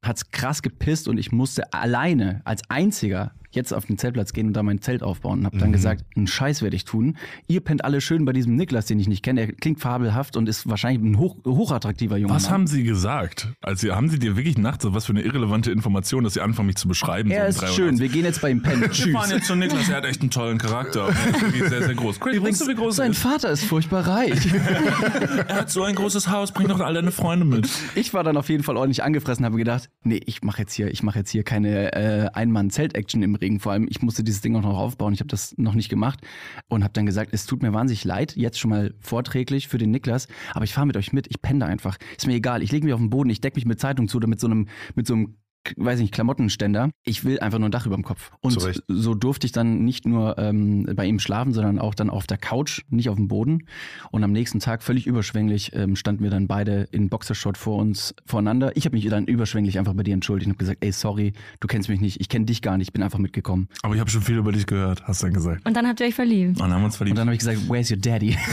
[0.02, 4.52] hat's krass gepisst und ich musste alleine als einziger jetzt auf den Zeltplatz gehen und
[4.52, 5.72] da mein Zelt aufbauen und habe dann Mhm.
[5.72, 7.16] gesagt, einen Scheiß werde ich tun.
[7.48, 9.40] Ihr pennt alle schön bei diesem Niklas, den ich nicht kenne.
[9.40, 12.52] Er klingt fabelhaft und ist wahrscheinlich ein hoch, hochattraktiver junger Was Mann.
[12.52, 13.48] haben sie gesagt?
[13.60, 16.68] Also haben sie dir wirklich nachts, so was für eine irrelevante Information, dass sie anfangen,
[16.68, 17.32] mich zu beschreiben?
[17.32, 18.82] er so ist schön, wir gehen jetzt bei ihm pennen.
[18.82, 19.12] Wir Tschüss.
[19.12, 21.08] fahren jetzt zu Niklas, er hat echt einen tollen Charakter.
[21.52, 22.20] Er ist sehr, sehr groß.
[22.20, 23.18] Chris, Übrigens, du, wie groß sein ist?
[23.18, 24.46] Vater ist furchtbar reich.
[25.48, 27.68] Er hat so ein großes Haus, bring doch alle deine Freunde mit.
[27.96, 30.90] Ich war dann auf jeden Fall ordentlich angefressen, habe gedacht, nee, ich mache jetzt hier,
[30.90, 33.60] ich mache jetzt hier keine äh, Ein-Mann-Zelt-Action im Regen.
[33.60, 35.12] Vor allem, ich musste dieses Ding auch noch aufbauen.
[35.12, 36.20] Ich habe das noch nicht gemacht
[36.68, 39.90] und habe dann gesagt, es tut mir wahnsinnig leid, jetzt schon mal vorträglich für den
[39.90, 41.26] Niklas, aber ich fahre mit euch mit.
[41.28, 41.96] Ich penne einfach.
[42.16, 42.62] Ist mir egal.
[42.62, 44.46] Ich lege mich auf den Boden, ich decke mich mit Zeitung zu oder mit so
[44.46, 45.36] einem mit so einem
[45.76, 46.90] weiß nicht, Klamottenständer.
[47.04, 48.30] Ich will einfach nur ein Dach über dem Kopf.
[48.40, 48.82] Und Zu Recht.
[48.88, 52.38] so durfte ich dann nicht nur ähm, bei ihm schlafen, sondern auch dann auf der
[52.38, 53.66] Couch, nicht auf dem Boden.
[54.10, 58.14] Und am nächsten Tag völlig überschwänglich ähm, standen wir dann beide in Boxershot vor uns
[58.26, 58.76] voreinander.
[58.76, 61.68] Ich habe mich dann überschwänglich einfach bei dir entschuldigt und habe gesagt, ey, sorry, du
[61.68, 63.68] kennst mich nicht, ich kenne dich gar nicht, ich bin einfach mitgekommen.
[63.82, 65.66] Aber ich habe schon viel über dich gehört, hast du dann gesagt.
[65.66, 66.50] Und dann habt ihr euch verliebt.
[66.56, 67.18] Und dann haben wir uns Und verliebt.
[67.18, 68.36] dann habe ich gesagt, where's your daddy?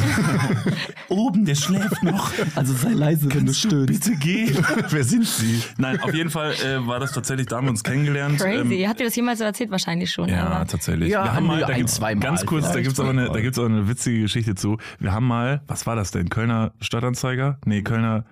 [1.09, 2.31] Oben, der schläft noch.
[2.55, 3.87] Also sei leise, wenn du stöhnst.
[3.87, 4.51] Bitte geh.
[4.89, 5.61] Wer sind Sie?
[5.77, 8.39] Nein, auf jeden Fall äh, war das tatsächlich, da haben wir uns kennengelernt.
[8.39, 8.81] Crazy.
[8.83, 9.71] Ähm, Habt ihr das jemals erzählt?
[9.71, 10.29] Wahrscheinlich schon.
[10.29, 11.09] ja, aber tatsächlich.
[11.09, 12.85] Ja, wir haben mal, da ein, gibt's- zweimal Ganz kurz, da vielleicht.
[12.87, 14.77] gibt's auch eine, da gibt's auch eine witzige Geschichte zu.
[14.99, 16.29] Wir haben mal, was war das denn?
[16.29, 17.57] Kölner Stadtanzeiger?
[17.65, 18.25] Nee, Kölner,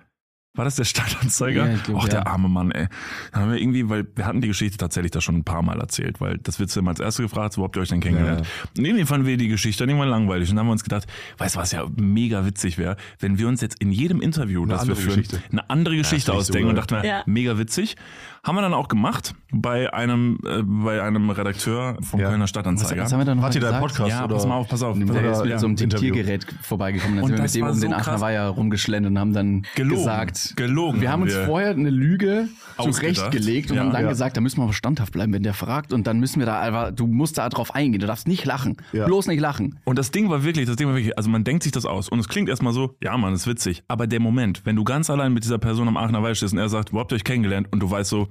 [0.56, 1.68] war das der Stadtanzeiger?
[1.70, 2.26] Ja, glaub, Och, der ja.
[2.26, 2.86] arme Mann, ey.
[3.32, 5.78] Dann haben wir irgendwie, weil wir hatten die Geschichte tatsächlich da schon ein paar Mal
[5.80, 8.46] erzählt, weil das wird immer als erste gefragt, so habt ihr euch denn kennengelernt?
[8.76, 11.06] Und irgendwie fanden wir die Geschichte dann irgendwann langweilig und dann haben wir uns gedacht,
[11.38, 14.86] weißt du, was ja mega witzig wäre, wenn wir uns jetzt in jedem Interview, das
[14.86, 15.42] wir führen, Geschichte.
[15.50, 17.22] eine andere Geschichte finde ich so ausdenken und dachten wir, Ja.
[17.26, 17.96] mega witzig.
[18.44, 22.28] Haben wir dann auch gemacht bei einem, äh, bei einem Redakteur vom Ja.
[22.28, 23.02] Kölner Was, Stadtanzeiger.
[23.02, 23.80] was haben wir da noch Wart ihr da?
[23.80, 24.08] Podcast?
[24.10, 24.34] ja, oder?
[24.36, 24.96] pass mal auf, pass auf.
[24.96, 25.74] Der ist mit ja, so einem.
[25.76, 27.16] Diktiergerät vorbeigekommen.
[27.16, 27.92] Dann Und sind wir mit dem um so den.
[27.94, 29.96] Aachener Weiher rumgeschlendert und haben dann Gelogen.
[29.98, 31.46] gesagt, Gelogen Wir haben haben uns wir.
[31.46, 32.48] vorher eine Lüge
[32.78, 33.82] zurechtgelegt und Ja.
[33.84, 34.08] haben dann Ja.
[34.10, 35.92] gesagt, da müssen wir aber standhaft bleiben, wenn der fragt.
[35.92, 38.00] Und dann müssen wir da einfach, du musst da drauf eingehen.
[38.00, 38.76] Du darfst nicht lachen.
[38.92, 39.06] Ja.
[39.06, 39.78] Bloß nicht lachen.
[39.84, 42.08] Und das Ding war wirklich, das Ding war wirklich, also man denkt sich das aus
[42.08, 43.82] und es klingt erstmal so, ja Mann, ist witzig.
[43.88, 46.58] Aber der Moment, wenn du ganz allein mit dieser Person am Aachener Weih stehst und
[46.58, 47.68] er sagt, wo habt ihr euch kennengelernt?
[47.72, 48.28] Und du weißt so,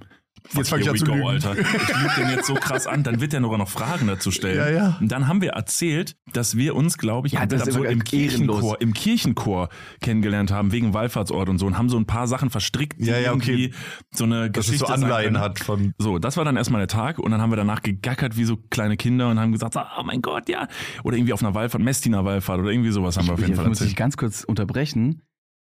[0.53, 1.27] Jetzt fang ich an zu go.
[1.27, 1.57] Alter.
[1.57, 4.57] Ich lüge den jetzt so krass an, dann wird der nur noch Fragen dazu stellen.
[4.57, 4.97] Ja, ja.
[4.99, 8.03] Und dann haben wir erzählt, dass wir uns, glaube ich, Ja, so im.
[8.03, 9.69] Kirchenchor, im Kirchenchor
[10.01, 13.17] kennengelernt haben, wegen Wallfahrtsort und so und haben so ein paar Sachen verstrickt, die Ja,
[13.19, 13.51] ja, okay.
[13.51, 13.73] irgendwie
[14.11, 15.93] so eine Dass es Geschichte so Anleihen hat von.
[15.97, 18.57] So, das war dann erstmal der Tag und dann haben wir danach gegackert wie so
[18.57, 20.67] kleine Kinder und haben gesagt, oh mein Gott, ja.
[21.03, 23.67] Oder irgendwie auf einer Wallfahrt, Messdiener Wallfahrt oder irgendwie sowas haben wir auf jeden Fall
[23.67, 23.97] muss ich erzählt.
[23.97, 25.21] ganz kurz unterbrechen,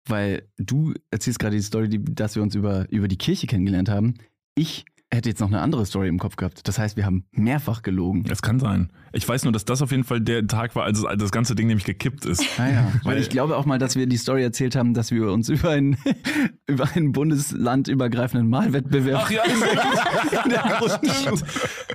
[0.07, 3.89] weil du erzählst gerade die Story, die, dass wir uns über, über die Kirche kennengelernt
[3.89, 4.15] haben.
[4.57, 6.67] Ich hätte jetzt noch eine andere Story im Kopf gehabt.
[6.67, 8.23] Das heißt, wir haben mehrfach gelogen.
[8.25, 8.91] Das kann sein.
[9.13, 11.67] Ich weiß nur, dass das auf jeden Fall der Tag war, als das, ganze Ding
[11.67, 12.43] nämlich gekippt ist.
[12.59, 15.11] Ah ja, weil Weil- ich glaube auch mal, dass wir die Story erzählt haben, dass
[15.11, 15.97] wir uns über einen,
[16.67, 19.31] über einen bundeslandübergreifenden Malwettbewerb.
[19.31, 19.43] ja,
[20.97, 21.43] stimmt.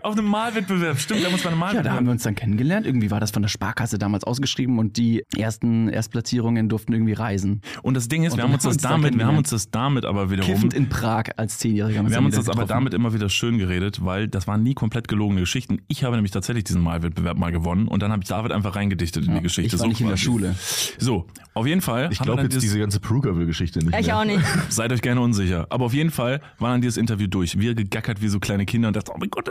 [0.02, 1.96] Auf einem Malwettbewerb, stimmt, wir haben uns bei einem Ja, da Malwettbewerb.
[1.96, 2.86] haben wir uns dann kennengelernt.
[2.86, 7.60] Irgendwie war das von der Sparkasse damals ausgeschrieben und die ersten Erstplatzierungen durften irgendwie reisen.
[7.82, 10.04] und das Ding ist, Und wir haben uns das damit, wir haben uns das damit
[10.04, 10.50] aber wiederum.
[10.52, 12.08] Kiffend in Prag als Zehnjähriger.
[12.08, 15.08] Wir haben uns das aber damit immer wieder schön geredet, weil das waren nie komplett
[15.08, 15.82] gelogene Geschichten.
[15.88, 19.26] Ich habe nämlich tatsächlich diesen Malwettbewerb mal gewonnen und dann habe ich David einfach reingedichtet
[19.26, 19.66] in die Geschichte.
[19.66, 20.16] Ich war So nicht in der.
[20.16, 20.54] Schule.
[20.98, 22.08] So, auf jeden Fall.
[22.12, 23.98] Ich glaube jetzt diese ganze Prugerville-Geschichte nicht.
[23.98, 24.18] Ich mehr.
[24.18, 24.44] auch nicht.
[24.68, 25.66] Seid euch gerne unsicher.
[25.70, 27.58] Aber auf jeden Fall war dann dieses Interview durch.
[27.58, 29.50] Wir gegackert wie so kleine Kinder und dachten, oh mein Gott,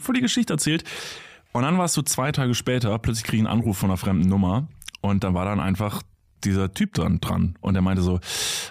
[0.00, 0.84] voll die Geschichte erzählt.
[1.52, 3.98] Und dann war es so zwei Tage später, plötzlich kriege ich einen Anruf von einer
[3.98, 4.68] fremden Nummer
[5.02, 6.02] und dann war dann einfach
[6.44, 8.20] dieser Typ dann dran und der meinte so,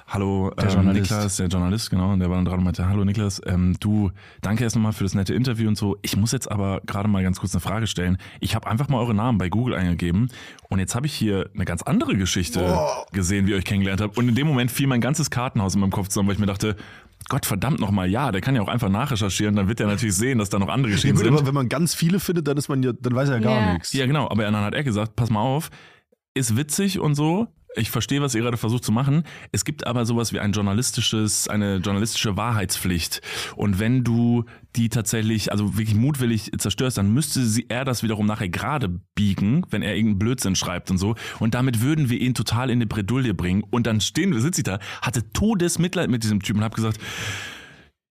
[0.07, 1.11] hallo Der ähm, Journalist.
[1.11, 4.11] Niklas, der Journalist, genau, und der war dann dran und meinte, hallo Niklas, ähm, du,
[4.41, 5.97] danke erst nochmal für das nette Interview und so.
[6.01, 8.17] Ich muss jetzt aber gerade mal ganz kurz eine Frage stellen.
[8.39, 10.29] Ich habe einfach mal eure Namen bei Google eingegeben
[10.69, 12.77] und jetzt habe ich hier eine ganz andere Geschichte
[13.11, 14.17] gesehen, wie ihr euch kennengelernt habt.
[14.17, 16.45] Und in dem Moment fiel mein ganzes Kartenhaus in meinem Kopf zusammen, weil ich mir
[16.47, 16.75] dachte,
[17.29, 20.39] Gott verdammt nochmal, ja, der kann ja auch einfach nachrecherchieren, dann wird er natürlich sehen,
[20.39, 21.27] dass da noch andere Geschichten sind.
[21.27, 23.59] aber wenn man ganz viele findet, dann ist man ja, dann weiß er ja gar
[23.61, 23.73] Ja.
[23.73, 23.93] nichts.
[23.93, 24.27] Ja, genau.
[24.29, 25.69] Aber dann hat er gesagt, pass mal auf,
[26.33, 27.47] ist witzig und so.
[27.75, 29.23] Ich verstehe, was ihr gerade versucht zu machen.
[29.53, 33.21] Es gibt aber sowas wie ein journalistisches, eine journalistische Wahrheitspflicht.
[33.55, 34.43] Und wenn du
[34.75, 39.65] die tatsächlich, also wirklich mutwillig zerstörst, dann müsste sie, er das wiederum nachher gerade biegen,
[39.69, 41.15] wenn er irgendeinen Blödsinn schreibt und so.
[41.39, 43.63] Und damit würden wir ihn total in eine Bredouille bringen.
[43.69, 46.99] Und dann stehen wir, sitze ich da, hatte Todesmitleid mit diesem Typen und habe gesagt,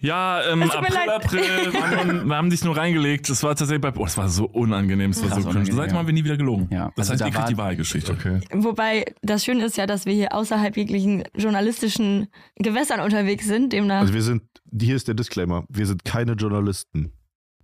[0.00, 1.08] ja, ähm, April, leid.
[1.08, 1.40] April,
[1.72, 3.28] wir haben, wir haben dich nur reingelegt.
[3.28, 5.72] Das war tatsächlich bei, oh, das war so unangenehm, das war Krass so cringe.
[5.72, 6.68] Seitdem haben wir nie wieder gelogen.
[6.70, 8.12] Ja, Das also heißt, da ihr kriegt die Wahlgeschichte.
[8.12, 8.40] Okay.
[8.52, 13.72] Wobei das Schöne ist ja, dass wir hier außerhalb jeglichen journalistischen Gewässern unterwegs sind.
[13.72, 14.00] Demnach.
[14.00, 14.42] Also wir sind,
[14.78, 17.12] hier ist der Disclaimer, wir sind keine Journalisten.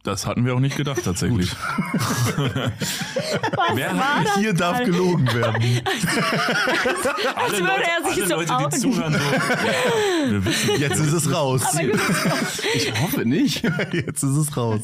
[0.06, 1.50] Das hatten wir auch nicht gedacht, tatsächlich.
[3.74, 4.24] Wer?
[4.38, 5.60] Hier darf gelogen werden.
[7.34, 8.80] alle würde er sich alle so Leute, die outen.
[8.80, 10.70] zuhören, so, ja, wir wissen.
[10.78, 11.62] Jetzt ist es raus.
[12.74, 13.64] Ich hoffe nicht.
[13.92, 14.82] Jetzt ist es raus.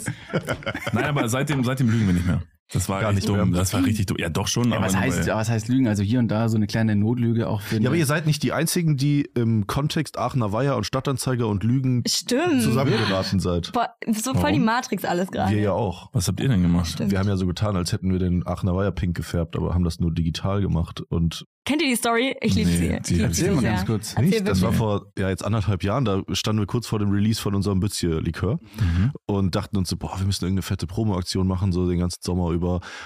[0.90, 2.42] Nein, aber seitdem, seitdem lügen wir nicht mehr.
[2.72, 3.50] Das war Gar nicht dumm.
[3.50, 3.58] mehr.
[3.60, 4.16] Das war richtig dumm.
[4.18, 4.70] Ja, doch schon.
[4.70, 5.88] Ja, aber was, heißt, was heißt Lügen?
[5.88, 8.42] Also hier und da so eine kleine Notlüge auch für Ja, aber ihr seid nicht
[8.42, 12.62] die einzigen, die im Kontext Aachener Weiher und Stadtanzeiger und Lügen Stimmt.
[12.62, 13.72] zusammengeraten seid.
[13.72, 15.54] Boah, so voll die Matrix alles gerade.
[15.54, 16.08] Wir ja auch.
[16.12, 16.86] was habt ihr denn gemacht?
[16.88, 17.10] Stimmt.
[17.10, 19.84] Wir haben ja so getan, als hätten wir den Aachener Weiher pink gefärbt, aber haben
[19.84, 22.34] das nur digital gemacht und Kennt ihr die Story?
[22.40, 23.18] Ich liebe Nee, sie.
[23.18, 24.14] die so mal ganz kurz.
[24.14, 24.48] Erzähl Nicht?
[24.48, 27.54] Das war vor ja, jetzt anderthalb Jahren, da standen wir kurz vor dem Release von
[27.54, 29.12] unserem Bützje-Likör Mhm.
[29.26, 32.50] und dachten uns so, boah, wir müssen irgendeine fette Promo-Aktion machen, so den ganzen Sommer
[32.50, 32.61] über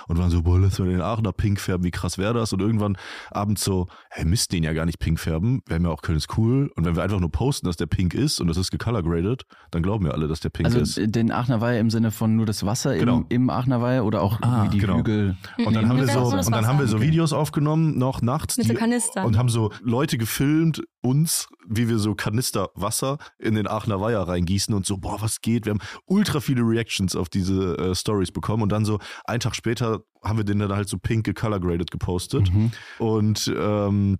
[0.09, 2.53] und waren so, boah, lass mal den Aachener pink färben, wie krass wäre das?
[2.53, 2.97] Und irgendwann
[3.31, 6.19] abends so, hey, müssten den ja gar nicht pink färben, wir haben ja auch Köln
[6.19, 8.71] ist cool und wenn wir einfach nur posten, dass der pink ist und das ist
[8.71, 10.99] gecolor-graded, dann glauben wir alle, dass der pink Also ist.
[10.99, 13.19] äh, den Aachener Weiher im Sinne von nur das Wasser Genau.
[13.19, 14.99] im, im Aachener Weiher oder auch Ah, wie die genau.
[14.99, 15.37] Hügel.
[15.65, 17.01] Und dann haben wir so, und dann haben wir so.
[17.01, 18.57] Videos aufgenommen, noch nachts.
[18.57, 19.25] Mit so die- Kanistern.
[19.27, 24.23] Und haben so Leute gefilmt, uns, wie wir so Kanister Wasser in den Aachener Weiher
[24.23, 25.65] reingießen und so, boah, was geht?
[25.67, 29.55] Wir haben ultra viele Reactions auf diese äh, Stories bekommen und dann so einen Tag
[29.55, 32.73] später haben wir den dann halt so pink gecolor-graded gepostet Mhm.
[32.99, 34.19] und ähm,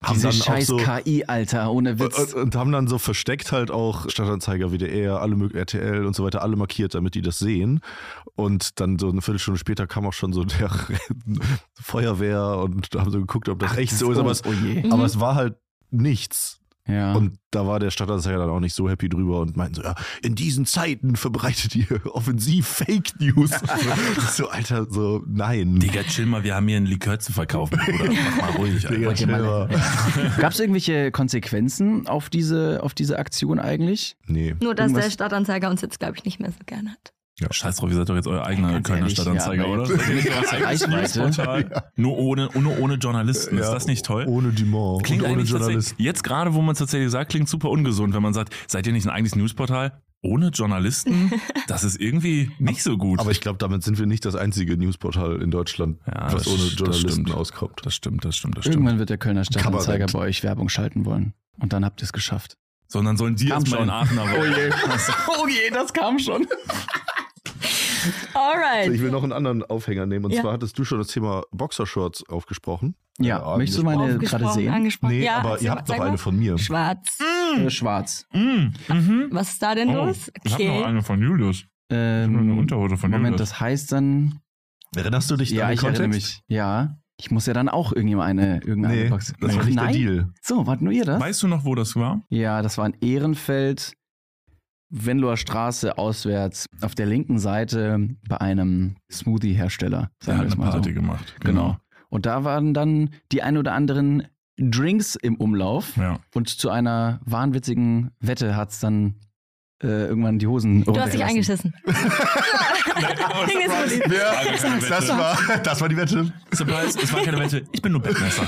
[0.00, 2.16] haben Diese dann auch scheiß so KI, Alter, ohne Witz.
[2.16, 6.40] und, und haben dann so versteckt halt auch Stadtanzeiger, WDR, alle RTL und so weiter,
[6.42, 7.80] alle markiert, damit die das sehen.
[8.36, 10.70] Und dann so eine Viertelstunde später kam auch schon so der
[11.80, 14.18] Feuerwehr und haben so geguckt, ob das echt so ist.
[14.18, 14.50] Aber es, oh.
[14.50, 14.92] Mhm.
[14.92, 15.56] aber es war halt
[15.90, 16.60] nichts.
[16.90, 17.12] Ja.
[17.12, 19.94] Und da war der Stadtanzeiger dann auch nicht so happy drüber und meinten so, ja,
[20.22, 23.50] in diesen Zeiten verbreitet ihr offensiv Fake News.
[24.34, 25.78] so, Alter, so, nein.
[25.80, 28.10] Digga, chill mal, wir haben hier einen Likör zu verkaufen, Bruder.
[28.38, 28.86] Mach mal ruhig.
[28.86, 29.68] Digga, chill mal.
[30.38, 34.16] Gab es irgendwelche Konsequenzen auf diese, auf diese Aktion eigentlich?
[34.26, 34.56] Nee.
[34.62, 37.12] Nur, dass der Irgendwas- Stadtanzeiger uns jetzt, glaube ich, nicht mehr so gern hat.
[37.50, 39.84] Scheiß drauf, ihr seid doch jetzt euer eigener Ganz Kölner ehrlich, Stadtanzeiger, ja, oder?
[39.88, 40.90] Reichweite.
[40.90, 41.84] Newsportal?
[41.96, 43.58] Nur ohne, ohne, ohne Journalisten.
[43.58, 44.24] Ist Ja, das nicht toll?
[44.26, 45.04] Ohne Dumont.
[45.04, 46.02] Klingt ohne Journalisten.
[46.02, 48.92] jetzt gerade, wo man es tatsächlich sagt, klingt super ungesund, wenn man sagt, seid ihr
[48.92, 50.02] nicht ein eigenes Newsportal?
[50.20, 51.32] Ohne Journalisten?
[51.68, 53.20] Das ist irgendwie nicht so gut.
[53.20, 56.46] Aber ich glaube, damit sind wir nicht das einzige Newsportal in Deutschland, Ja, was das-
[56.48, 57.30] ohne das Journalisten stimmt.
[57.34, 57.80] auskommt.
[57.84, 58.76] das stimmt, das stimmt, das stimmt.
[58.76, 60.12] Irgendwann wird der Kölner Stadtanzeiger Kabarett.
[60.14, 61.34] bei euch Werbung schalten wollen.
[61.60, 62.56] Und dann habt ihr es geschafft.
[62.88, 63.88] Sondern sollen die Kam erstmal schon.
[63.88, 64.30] in Aachen aber.
[64.40, 64.70] Oh je.
[65.42, 66.46] oh je, das kam schon.
[68.34, 68.86] Alright.
[68.86, 70.26] So, ich will noch einen anderen Aufhänger nehmen.
[70.26, 70.42] Und Ja.
[70.42, 72.94] zwar hattest du schon das Thema Boxershorts aufgesprochen.
[73.18, 74.72] Ja, Äh, möchtest du meine gerade sehen?
[74.72, 75.16] Angesprochen.
[75.16, 76.00] Nee, ja, aber ihr habt mal.
[76.02, 76.56] eine von mir.
[76.58, 77.18] Schwarz.
[77.58, 78.26] Äh, schwarz.
[78.32, 79.26] Mm, mhm.
[79.30, 80.30] Was ist da denn Oh, los?
[80.44, 80.84] Ich hab noch Okay.
[80.84, 81.64] eine von Julius.
[81.90, 83.50] Ähm, eine Unterhose von Moment, Julius.
[83.50, 84.38] das heißt dann.
[84.94, 86.42] Erinnerst du dich Ja, an den ich erinnere Kontext?
[86.48, 86.56] mich.
[86.56, 86.96] Ja.
[87.20, 89.34] Ich muss ja dann auch irgendjemand eine, irgendeine Nee, Box.
[89.40, 89.92] das war nicht Nein?
[89.92, 90.32] der Deal.
[90.40, 91.20] So, wart nur ihr das?
[91.20, 92.22] Weißt du noch, wo das war?
[92.28, 93.94] Ja, das war in Ehrenfeld,
[94.90, 100.10] Venloer Straße auswärts, auf der linken Seite bei einem Smoothie-Hersteller.
[100.26, 100.94] Der hat eine Party so.
[100.94, 101.36] gemacht.
[101.40, 101.76] Genau.
[102.08, 104.26] Und da waren dann die ein oder anderen
[104.58, 105.96] Drinks im Umlauf.
[105.96, 106.18] Ja.
[106.34, 109.14] Und zu einer wahnwitzigen Wette hat es dann
[109.82, 110.84] äh, irgendwann die Hosen.
[110.84, 111.72] Du hast dich eingeschissen.
[111.84, 111.94] Gut.
[114.88, 116.32] das, war, das war die Wette.
[116.52, 118.46] Surprise, es war keine Wette, ich bin nur Bettmesser.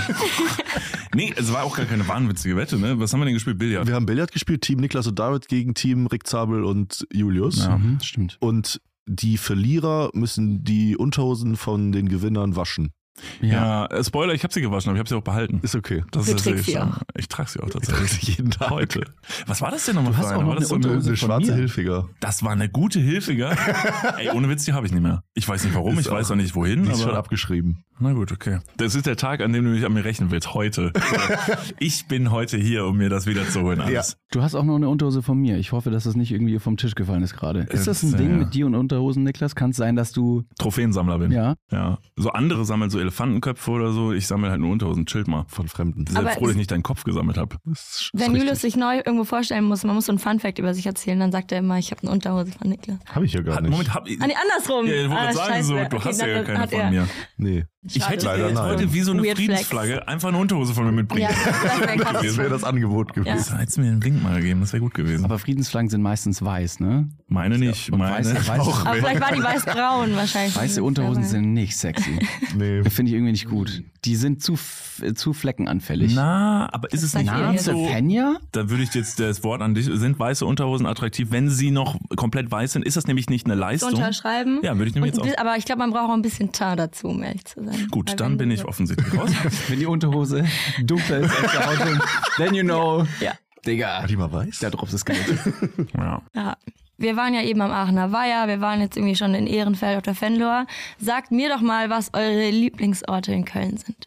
[1.14, 2.98] nee, es war auch gar keine wahnwitzige Wette, ne?
[2.98, 3.58] Was haben wir denn gespielt?
[3.58, 3.86] Billard.
[3.86, 7.64] Wir haben Billard gespielt, Team Niklas und David gegen Team Rick Zabel und Julius.
[7.64, 7.78] Ja.
[7.78, 8.36] Mhm, stimmt.
[8.40, 12.92] Und die Verlierer müssen die Unterhosen von den Gewinnern waschen.
[13.40, 15.60] Ja, äh, Spoiler, ich habe sie gewaschen, aber ich habe sie auch behalten.
[15.62, 16.04] Ist okay.
[16.10, 16.98] Das Du ist trägst sie auch.
[17.16, 18.10] Ich trage sie auch Ich tatsächlich.
[18.12, 18.70] sie jeden Tag.
[18.70, 19.02] Heute.
[19.46, 20.36] Was war das denn nochmal Du hast eine?
[20.38, 21.54] auch noch War das, eine so Eine, eine, schwarze.
[21.54, 22.08] Hilfiger.
[22.20, 23.56] das war eine gute Hilfiger.
[24.18, 25.22] Ey, ohne Witz, die habe ich nicht mehr.
[25.34, 26.84] Ich weiß nicht warum, Ist ich weiß auch- auch nicht wohin.
[26.84, 27.84] Die ist schon Aber abgeschrieben.
[27.98, 28.58] na gut, okay.
[28.76, 30.54] Das ist der Tag, an dem du mich an mir rechnen willst.
[30.54, 30.92] Heute.
[31.78, 33.80] ich bin heute hier, um mir das wieder zu holen.
[33.80, 34.16] Alles.
[34.30, 35.58] Du hast auch noch eine Unterhose von mir.
[35.58, 37.60] Ich hoffe, dass das nicht irgendwie vom Tisch gefallen ist gerade.
[37.62, 38.36] Ist das ein Äh, Ding ja.
[38.36, 39.54] mit dir und Unterhosen, Niklas?
[39.54, 40.44] Kann es sein, dass du.
[40.58, 41.32] Trophäensammler bin.
[41.32, 41.54] Ja.
[41.70, 41.98] ja.
[42.16, 44.12] So andere sammeln so Elefantenköpfe oder so.
[44.12, 45.04] Ich sammle halt nur Unterhosen.
[45.06, 45.44] Chillt mal.
[45.48, 46.06] Von Fremden.
[46.06, 47.56] Sehr Aber froh, dass ich nicht deinen Kopf gesammelt habe.
[47.64, 48.38] Wenn richtig.
[48.38, 51.32] Julius sich neu irgendwo vorstellen muss, man muss so einen Funfact über sich erzählen, dann
[51.32, 52.98] sagt er immer, ich habe eine Unterhose von Niklas.
[53.06, 53.70] Habe ich ja gar nicht.
[53.70, 54.20] Moment, hab ich.
[54.20, 54.86] Ah, nee, andersrum.
[54.86, 56.90] Ja, ich wollte ah, sagen, so, du Okay, hast ja gar keine hat von er-
[56.90, 57.08] mir.
[57.36, 57.64] Nee.
[57.82, 58.36] Ich hätte Schade.
[58.42, 58.78] dir jetzt Leider nein.
[58.78, 59.48] heute wie so eine Weird Flex.
[59.48, 61.30] Friedensflagge einfach eine Unterhose von mir mitbringen.
[61.30, 61.96] Ja, das wäre
[62.48, 62.50] krass.
[62.50, 63.34] Das Angebot gewesen.
[63.36, 65.24] Das hättest du mir einen Wink mal gegeben, das wäre gut gewesen.
[65.24, 67.08] Aber Friedensflaggen sind meistens weiß, ne?
[67.28, 68.16] meine nicht, Und meine.
[68.16, 68.50] weiße, weiße,
[68.84, 70.56] Aber vielleicht war die weiß-braun wahrscheinlich.
[70.56, 72.18] weiße Unterhosen sind nicht sexy.
[72.56, 72.82] Nee.
[72.90, 73.84] Finde ich irgendwie nicht gut.
[74.04, 76.12] Die sind zu, f- zu fleckenanfällig.
[76.16, 77.64] Na, aber ist es Das nicht sagt ihr jetzt.
[77.64, 77.86] so?
[77.86, 78.38] Fenja?
[78.50, 79.84] Da würde ich jetzt das Wort an dich.
[79.86, 82.84] Sind weiße Unterhosen attraktiv, wenn sie noch komplett weiß sind?
[82.84, 83.90] Ist das nämlich nicht eine Leistung?
[83.94, 84.58] unterschreiben.
[84.62, 85.42] Ja, würde ich nämlich Und, jetzt auch.
[85.42, 87.69] aber ich glaube, man braucht auch ein bisschen Teint dazu, um ehrlich zu sein.
[87.70, 89.30] Weil Gut, dann bin ich offensichtlich raus.
[89.68, 90.44] Wenn die Unterhose
[90.82, 92.00] dunkler ist als der Haut,
[92.36, 93.06] then you know.
[93.20, 93.34] Ja.
[93.64, 94.58] Digga, die mal weiß?
[94.58, 95.20] der Drops ist Geld.
[95.96, 96.22] Ja.
[96.34, 96.56] Ja.
[96.96, 100.02] Wir waren ja eben am Aachener Weiher, wir waren jetzt irgendwie schon in Ehrenfeld auf
[100.02, 100.66] der Fenloer.
[100.98, 104.06] Sagt mir doch mal, was eure Lieblingsorte in Köln sind.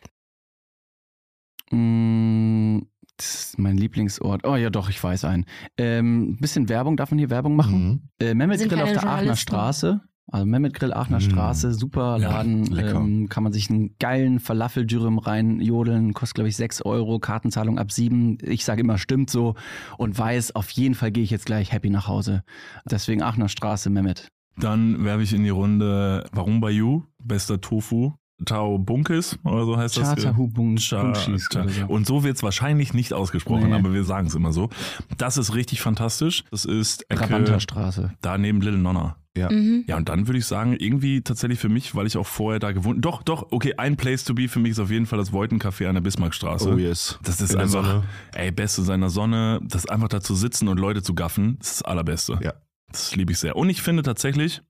[1.71, 2.81] Mm,
[3.17, 4.45] das ist mein Lieblingsort.
[4.45, 5.45] Oh ja, doch, ich weiß einen.
[5.77, 8.09] Ähm, bisschen Werbung, darf man hier Werbung machen?
[8.19, 8.41] Mhm.
[8.41, 9.35] Äh, Grill auf der Aachener.
[9.37, 10.01] Straße.
[10.31, 11.21] Also Mehmet Grill Aachener Mm.
[11.21, 12.65] Straße, super Ja, Laden.
[12.67, 12.95] lecker.
[12.95, 16.13] ähm, kann man sich einen geilen Falafel-Dürüm reinjodeln.
[16.13, 17.19] Kostet, glaube ich, 6 Euro.
[17.19, 18.37] Kartenzahlung ab 7.
[18.41, 19.55] Ich sage immer, stimmt so.
[19.97, 22.43] Und weiß, auf jeden Fall gehe ich jetzt gleich happy nach Hause.
[22.89, 24.29] Deswegen Aachener Straße, Mehmet.
[24.57, 27.03] Dann werfe ich in die Runde Warum bei You?
[27.21, 28.13] Bester Tofu.
[28.45, 30.09] Tau Bunkis oder so heißt das.
[30.15, 31.85] Chatahu Bun- Cha- Cha-.
[31.87, 33.75] Und so wird es wahrscheinlich nicht ausgesprochen, Nee.
[33.75, 34.69] aber wir sagen es immer so.
[35.17, 36.43] Das ist richtig fantastisch.
[36.51, 38.11] Das ist Ecke, Brabanterstraße.
[38.21, 39.15] da neben Little Nonna.
[39.35, 39.51] Ja.
[39.51, 39.83] Mhm.
[39.87, 42.71] Ja, und dann würde ich sagen, irgendwie tatsächlich für mich, weil ich auch vorher da
[42.71, 45.31] gewohnt Doch, doch, okay, ein Place to be für mich ist auf jeden Fall das
[45.33, 46.73] Voitencafé an der Bismarckstraße.
[46.73, 47.17] Oh yes.
[47.23, 50.79] Das ist In der einfach, ey, Beste seiner Sonne, das einfach da zu sitzen und
[50.79, 52.39] Leute zu gaffen, das ist das Allerbeste.
[52.43, 52.53] Ja.
[52.91, 53.55] Das liebe ich sehr.
[53.55, 54.61] Und ich finde tatsächlich,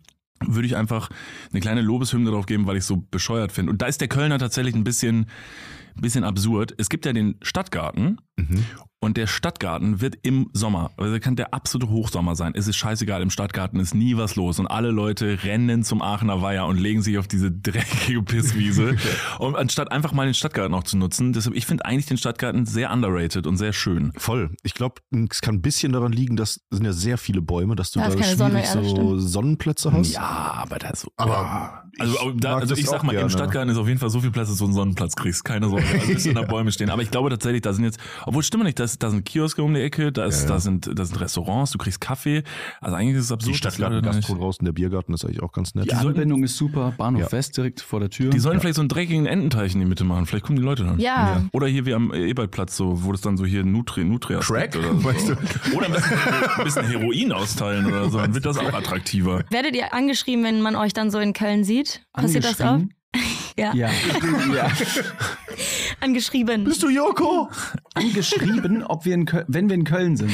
[0.46, 1.10] würde ich einfach
[1.52, 3.72] eine kleine Lobeshymne darauf geben, weil ich so bescheuert finde.
[3.72, 5.28] Und da ist der Kölner tatsächlich ein bisschen,
[5.96, 6.74] ein bisschen absurd.
[6.78, 8.66] Es gibt ja den Stadtgarten Mhm.
[9.04, 12.54] Und der Stadtgarten wird im Sommer, also kann der absolute Hochsommer sein.
[12.56, 16.42] Es ist scheißegal, im Stadtgarten ist nie was los und alle Leute rennen zum Aachener
[16.42, 18.96] Weiher und legen sich auf diese dreckige Pisswiese.
[19.40, 21.34] und anstatt einfach mal den Stadtgarten auch zu nutzen.
[21.34, 24.12] Deshalb, ich finde eigentlich den Stadtgarten sehr underrated und sehr schön.
[24.16, 24.56] Voll.
[24.64, 24.96] Ich glaube,
[25.30, 28.00] es kann ein bisschen daran liegen, dass es sind ja sehr viele Bäume, dass du
[28.00, 29.18] Da da, Sonne, schwierig ja, das so.
[29.20, 30.14] Sonnenplätze hast.
[30.14, 31.10] Ja, aber da so.
[31.18, 31.84] Aber ja.
[32.00, 33.30] also, ich da, also ich sag mal, im gerne.
[33.30, 35.44] Stadtgarten ist auf jeden Fall so viel Platz, dass du einen Sonnenplatz kriegst.
[35.44, 35.86] Keine Sorge.
[35.94, 36.90] Also es sind da Bäume stehen.
[36.90, 39.62] Aber ich glaube tatsächlich, da sind jetzt, obwohl stimmt nicht, da, ist, da sind Kioske
[39.64, 40.54] um die Ecke, da, ist, Ja, ja.
[40.54, 42.44] da, sind, da sind Restaurants, du kriegst Kaffee.
[42.82, 43.56] Also eigentlich ist es absurd.
[43.56, 45.86] Die dass Stadtgarten Gastro draußen, der Biergarten ist eigentlich auch ganz nett.
[45.86, 46.94] Die Anbindung ist super.
[46.98, 47.32] Bahnhof Ja.
[47.32, 48.30] West direkt vor der Tür.
[48.30, 50.26] Die sollen vielleicht so einen dreckigen Ententeich in die Mitte machen.
[50.26, 51.00] Vielleicht kommen die Leute dann.
[51.00, 51.44] Ja.
[51.52, 54.72] Oder hier wie am Ebertplatz, so, wo das dann so hier Nutri, Nutrias Crack?
[54.72, 55.04] gibt oder so.
[55.04, 55.34] Weißt du?
[55.76, 56.18] Oder ein bisschen,
[56.58, 58.18] ein bisschen Heroin austeilen oder so.
[58.20, 59.44] Dann wird das auch attraktiver.
[59.50, 62.06] Werdet ihr angeschrieben, wenn man euch dann so in Köln sieht?
[62.14, 62.80] Passiert das auch?
[63.56, 63.72] Ja.
[63.76, 63.90] Ja.
[64.56, 64.72] ja.
[66.04, 66.66] Angeschrieben.
[66.66, 67.50] Bist du Joko?
[67.94, 70.32] Angeschrieben, ob wir in Köln, wenn wir in Köln sind.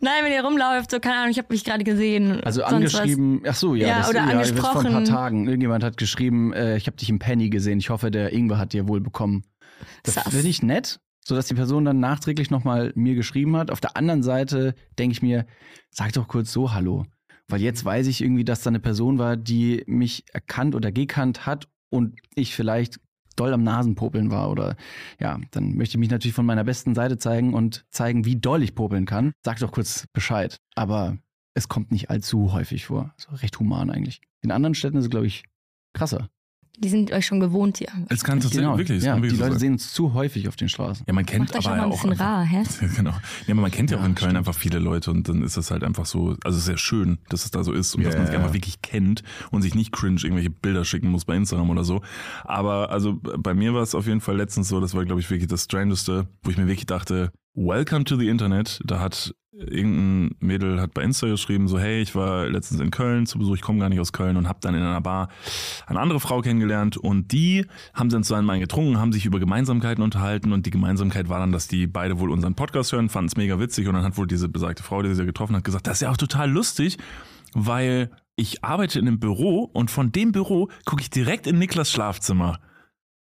[0.00, 2.42] Nein, wenn ihr rumläuft, so keine Ahnung, ich habe mich gerade gesehen.
[2.42, 5.04] Also angeschrieben, ach so, ja, Ja, das, oder ja, das vor ein paar angesprochen.
[5.04, 5.46] Tagen.
[5.46, 7.78] Irgendjemand hat geschrieben, äh, ich habe dich im Penny gesehen.
[7.78, 9.44] Ich hoffe, der Ingwer hat dir wohl bekommen.
[10.04, 13.70] Das finde ich nett, so dass die Person dann nachträglich nochmal mir geschrieben hat.
[13.70, 15.44] Auf der anderen Seite denke ich mir,
[15.90, 17.04] sag doch kurz so Hallo.
[17.46, 21.44] Weil jetzt weiß ich irgendwie, dass da eine Person war, die mich erkannt oder gekannt
[21.44, 23.00] hat und ich vielleicht
[23.36, 24.76] doll am Nasenpopeln war oder
[25.18, 28.62] ja, dann möchte ich mich natürlich von meiner besten Seite zeigen und zeigen, wie doll
[28.62, 29.32] ich popeln kann.
[29.44, 30.58] Sag doch kurz Bescheid.
[30.74, 31.18] Aber
[31.54, 33.14] es kommt nicht allzu häufig vor.
[33.16, 34.20] So recht human eigentlich.
[34.42, 35.44] In anderen Städten ist es, glaube ich,
[35.92, 36.28] krasser.
[36.78, 37.88] Die sind euch schon gewohnt hier.
[38.08, 38.78] Es kann tatsächlich Genau.
[38.78, 38.98] wirklich.
[38.98, 39.58] es ja, die so Leute sein.
[39.60, 41.04] sehen uns zu häufig auf den Straßen.
[41.06, 42.62] Ja, man kennt Macht aber auch ja mal ein auch bisschen einfach- rar, hä?
[42.80, 43.10] Ja, genau.
[43.10, 44.38] Ja, aber man kennt ja, Ja, auch in Köln stimmt.
[44.38, 47.50] einfach viele Leute und dann ist das halt einfach so, also sehr schön, dass es
[47.50, 50.20] da so ist und dass Ja, man sich einfach wirklich kennt und sich nicht cringe
[50.22, 52.00] irgendwelche Bilder schicken muss bei Instagram oder so.
[52.44, 55.28] Aber also bei mir war es auf jeden Fall letztens so, das war glaube ich
[55.28, 58.80] wirklich das Strangeste, wo ich mir wirklich dachte, Welcome to the Internet.
[58.84, 63.26] Da hat irgendein Mädel hat bei Insta geschrieben, so hey, ich war letztens in Köln
[63.26, 65.28] zu Besuch, ich komme gar nicht aus Köln und habe dann in einer Bar
[65.86, 69.40] eine andere Frau kennengelernt und die haben dann zu einem Wein getrunken, haben sich über
[69.40, 73.26] Gemeinsamkeiten unterhalten und die Gemeinsamkeit war dann, dass die beide wohl unseren Podcast hören, fanden
[73.26, 75.88] es mega witzig und dann hat wohl diese besagte Frau, die sie getroffen hat, gesagt,
[75.88, 76.98] das ist ja auch total lustig,
[77.52, 81.90] weil ich arbeite in einem Büro und von dem Büro gucke ich direkt in Niklas
[81.90, 82.60] Schlafzimmer.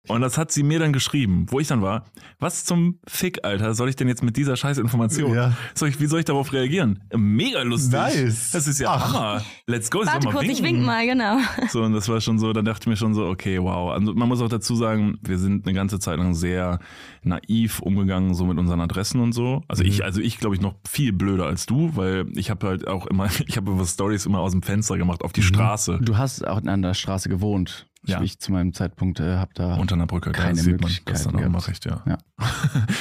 [0.09, 2.07] Und das hat sie mir dann geschrieben, wo ich dann war.
[2.41, 5.33] Was zum Fick, Alter, soll ich denn jetzt mit dieser scheiß Information?
[5.33, 5.53] Ja.
[5.75, 7.05] Soll ich, wie soll ich darauf reagieren?
[7.17, 7.93] Mega lustig.
[7.93, 8.51] Nice.
[8.51, 9.15] Das ist ja Ach.
[9.15, 9.45] Hammer.
[9.69, 10.03] Let's go.
[10.03, 10.65] Ich Warte kurz, ich winken.
[10.79, 11.38] wink mal, genau.
[11.69, 13.93] So, und das war schon so, dann dachte ich mir schon so, okay, wow.
[13.93, 16.81] Also man muss auch dazu sagen, wir sind eine ganze Zeit lang sehr
[17.23, 19.62] naiv umgegangen, so mit unseren Adressen und so.
[19.69, 19.88] Also Mhm.
[19.88, 23.07] ich, also ich glaube ich noch viel blöder als du, weil ich habe halt auch
[23.07, 25.45] immer, ich habe über Stories immer aus dem Fenster gemacht, auf die Mhm.
[25.47, 25.99] Straße.
[26.03, 27.87] Du hast auch an der Straße gewohnt.
[28.05, 28.21] Ja.
[28.21, 29.77] Ich zu meinem Zeitpunkt äh, habe da.
[29.77, 32.03] Unter einer Brücke, da Keine sieht man Möglichkeit das dann auch immer recht, ja.
[32.07, 32.19] Ja.
[32.37, 32.47] Bei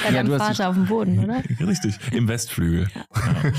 [0.06, 1.42] Ja, deinem du hast Vater auf dem Boden, oder?
[1.66, 2.88] Richtig, im Westflügel.
[2.94, 3.52] Ja.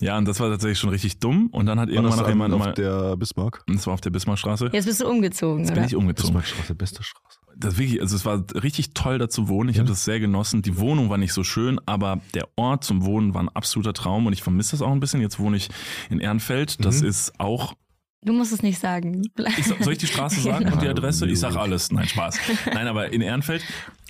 [0.00, 1.48] ja, und das war tatsächlich schon richtig dumm.
[1.52, 3.62] Und dann hat War irgendwann das noch an- jemand auf mal, der Bismarck?
[3.66, 5.80] das war auf der Bismarckstraße, Jetzt bist du umgezogen, jetzt oder?
[5.80, 6.32] bin ich umgezogen.
[6.34, 7.40] Bismarckstraße, beste Straße.
[7.58, 9.68] Das wirklich, also es war richtig toll, da zu wohnen.
[9.70, 10.60] Ich habe das sehr genossen.
[10.62, 14.26] Die Wohnung war nicht so schön, aber der Ort zum Wohnen war ein absoluter Traum
[14.26, 15.20] und ich vermisse das auch ein bisschen.
[15.22, 15.68] Jetzt wohne ich
[16.10, 16.84] in Ehrenfeld.
[16.84, 17.08] Das Mhm.
[17.08, 17.74] ist auch.
[18.24, 19.22] Du musst es nicht sagen.
[19.56, 21.26] Ich, soll ich die Straße sagen und die Adresse?
[21.28, 21.92] Ich sag alles.
[21.92, 22.38] Nein, Spaß.
[22.74, 23.62] Nein, aber in Ehrenfeld.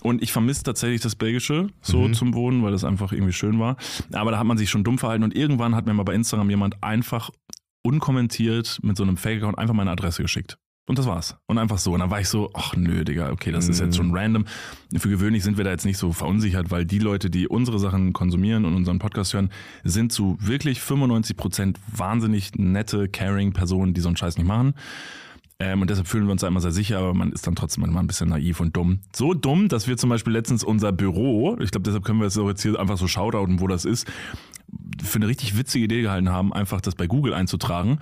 [0.02, 2.14] Und ich vermisse tatsächlich das Belgische so Mhm.
[2.14, 3.76] zum Wohnen, weil das einfach irgendwie schön war.
[4.12, 6.48] Aber da hat man sich schon dumm verhalten und irgendwann hat mir mal bei Instagram
[6.48, 7.30] jemand einfach
[7.82, 10.58] unkommentiert mit so einem Fake-Account einfach meine Adresse geschickt.
[10.88, 11.36] Und das war's.
[11.46, 11.92] Und einfach so.
[11.94, 13.86] Und dann war ich so, ach nö, Digga, okay, das ist Mhm.
[13.86, 14.44] jetzt schon random.
[14.96, 18.12] Für gewöhnlich sind wir da jetzt nicht so verunsichert, weil die Leute, die unsere Sachen
[18.12, 19.50] konsumieren und unseren Podcast hören,
[19.82, 24.74] sind zu wirklich 95 Prozent wahnsinnig nette, caring Personen, die so einen Scheiß nicht machen.
[25.58, 27.80] Ähm, und deshalb fühlen wir uns da immer sehr sicher, aber man ist dann trotzdem
[27.80, 29.00] manchmal ein bisschen naiv und dumm.
[29.14, 32.36] So dumm, dass wir zum Beispiel letztens unser Büro, ich glaube, deshalb können wir es
[32.38, 34.06] auch jetzt hier einfach so shoutouten, wo das ist,
[35.02, 37.98] für eine richtig witzige Idee gehalten haben, einfach das bei Google einzutragen,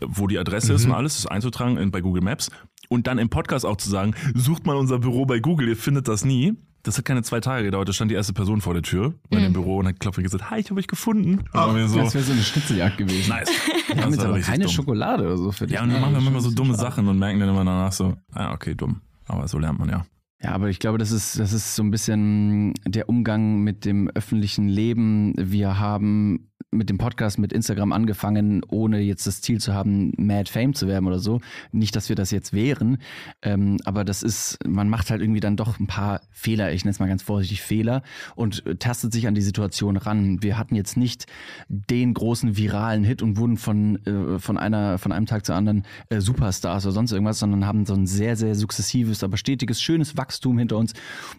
[0.00, 2.50] wo die Adresse ist und alles, das einzutragen in, bei Google Maps
[2.88, 6.08] und dann im Podcast auch zu sagen, sucht mal unser Büro bei Google, ihr findet
[6.08, 6.54] das nie.
[6.82, 9.40] Das hat keine zwei Tage gedauert, da stand die erste Person vor der Tür bei
[9.40, 11.42] dem Büro und hat klopft und gesagt, hi, ich habe euch gefunden.
[11.52, 13.30] Wir so, Das wäre so eine Schnitzeljagd gewesen.
[13.30, 13.48] nice.
[13.86, 14.72] Wir Das haben jetzt aber keine dumm.
[14.74, 15.76] Schokolade oder so für dich.
[15.76, 16.74] Ja, und dann machen wir manchmal so dumme.
[16.74, 19.00] Sachen und merken dann immer danach so, ah, okay, dumm.
[19.26, 20.04] Aber so lernt man ja.
[20.44, 24.10] Ja, aber ich glaube, das ist, das ist so ein bisschen der Umgang mit dem
[24.10, 25.32] öffentlichen Leben.
[25.38, 30.50] Wir haben mit dem Podcast, mit Instagram angefangen, ohne jetzt das Ziel zu haben, Mad
[30.50, 31.40] Fame zu werden oder so.
[31.72, 32.98] Nicht, dass wir das jetzt wären,
[33.42, 36.90] ähm, aber das ist, man macht halt irgendwie dann doch ein paar Fehler, ich nenne
[36.90, 38.02] es mal ganz vorsichtig Fehler
[38.34, 40.42] und tastet sich an die Situation ran.
[40.42, 41.26] Wir hatten jetzt nicht
[41.68, 45.84] den großen viralen Hit und wurden von, äh, von, einer, von einem Tag zu anderen
[46.10, 50.16] äh, Superstars oder sonst irgendwas, sondern haben so ein sehr, sehr sukzessives, aber stetiges, schönes
[50.16, 50.92] Wachstum hinter uns,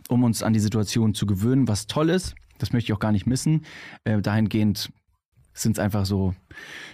[0.09, 2.35] um uns an die Situation zu gewöhnen, was toll ist.
[2.57, 3.65] Das möchte ich auch gar nicht missen.
[4.03, 4.91] Äh, dahingehend
[5.53, 6.33] sind es einfach so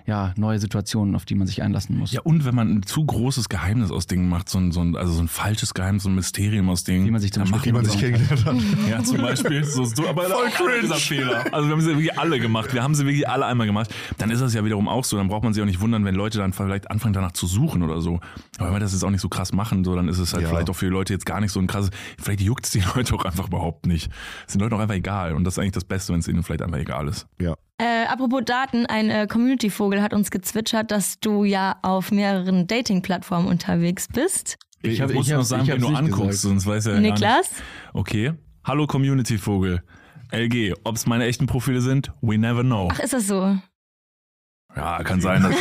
[0.07, 2.11] ja, neue Situationen, auf die man sich einlassen muss.
[2.11, 4.95] Ja, und wenn man ein zu großes Geheimnis aus Dingen macht, so ein, so ein,
[4.95, 7.05] also so ein falsches Geheimnis, so ein Mysterium aus Dingen.
[7.05, 8.55] Wie man sich zum dann Beispiel macht Wie man sich kennengelernt hat.
[8.89, 9.63] Ja, zum Beispiel.
[9.63, 10.81] So, so, aber Voll cringe.
[10.81, 11.45] dieser Fehler.
[11.53, 12.73] Also wir haben sie wirklich alle gemacht.
[12.73, 13.93] Wir haben sie wirklich alle einmal gemacht.
[14.17, 15.17] Dann ist das ja wiederum auch so.
[15.17, 17.83] Dann braucht man sich auch nicht wundern, wenn Leute dann vielleicht anfangen danach zu suchen
[17.83, 18.19] oder so.
[18.57, 20.43] Aber wenn wir das jetzt auch nicht so krass machen, so, dann ist es halt
[20.43, 20.49] Ja.
[20.49, 22.81] vielleicht auch für die Leute jetzt gar nicht so ein krasses, vielleicht juckt es die
[22.95, 24.09] Leute auch einfach überhaupt nicht.
[24.47, 25.33] Es sind Leuten auch einfach egal.
[25.35, 27.27] Und das ist eigentlich das Beste, wenn es ihnen vielleicht einfach egal ist.
[27.39, 27.55] Ja.
[27.77, 33.47] Äh, apropos Daten, ein äh, Community-Vogel hat uns gezwitschert, dass du ja auf mehreren Dating-Plattformen
[33.47, 34.57] unterwegs bist.
[34.81, 36.41] Ich, Ich hab- muss ich noch sagen, ich wen hab's du anguckst, gesagt.
[36.41, 37.11] sonst weiß er ja gar nicht.
[37.13, 37.49] Niklas?
[37.93, 38.31] Okay.
[38.63, 39.83] Hallo Community-Vogel.
[40.31, 42.87] LG, ob es meine echten Profile sind, we never know.
[42.93, 43.57] Ach, ist das so?
[44.75, 45.43] Ja, kann sein.
[45.43, 45.55] Dass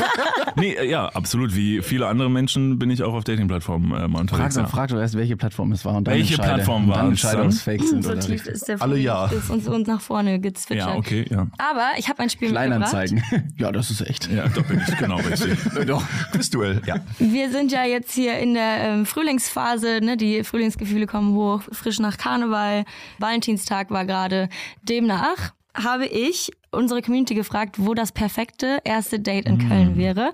[0.56, 1.54] nee, äh, ja, absolut.
[1.54, 4.54] Wie viele andere Menschen bin ich auch auf Dating-Plattformen äh, mal Frag, unterwegs.
[4.54, 4.68] doch, ja.
[4.68, 6.54] frag doch erst, welche Plattform es war und dann Welche entscheide.
[6.54, 9.26] Plattform ob es fake sind so oder tief ist der Alle ja.
[9.26, 10.88] ist uns, uns nach vorne gezwitschert.
[10.88, 11.46] Ja, okay, ja.
[11.58, 12.90] Aber ich habe ein Spiel mitgebracht.
[12.90, 13.22] Kleinanzeigen.
[13.58, 14.28] ja, das ist echt.
[14.30, 15.58] Ja, da bin ich genau richtig.
[15.86, 16.82] Doch, Quizduell.
[16.84, 16.96] Ja.
[17.18, 20.16] Wir sind ja jetzt hier in der ähm, Frühlingsphase, ne?
[20.16, 22.84] die Frühlingsgefühle kommen hoch, frisch nach Karneval,
[23.18, 24.48] Valentinstag war gerade.
[24.82, 30.32] Demnach habe ich unsere Community gefragt, wo das perfekte erste Date in Köln wäre.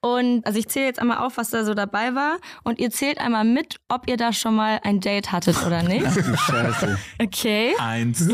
[0.00, 2.38] Und also ich zähle jetzt einmal auf, was da so dabei war.
[2.64, 6.06] Und ihr zählt einmal mit, ob ihr da schon mal ein Date hattet oder nicht.
[6.06, 6.98] Scheiße.
[7.22, 8.28] Okay, Eins.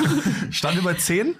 [0.50, 1.34] Stand über 10?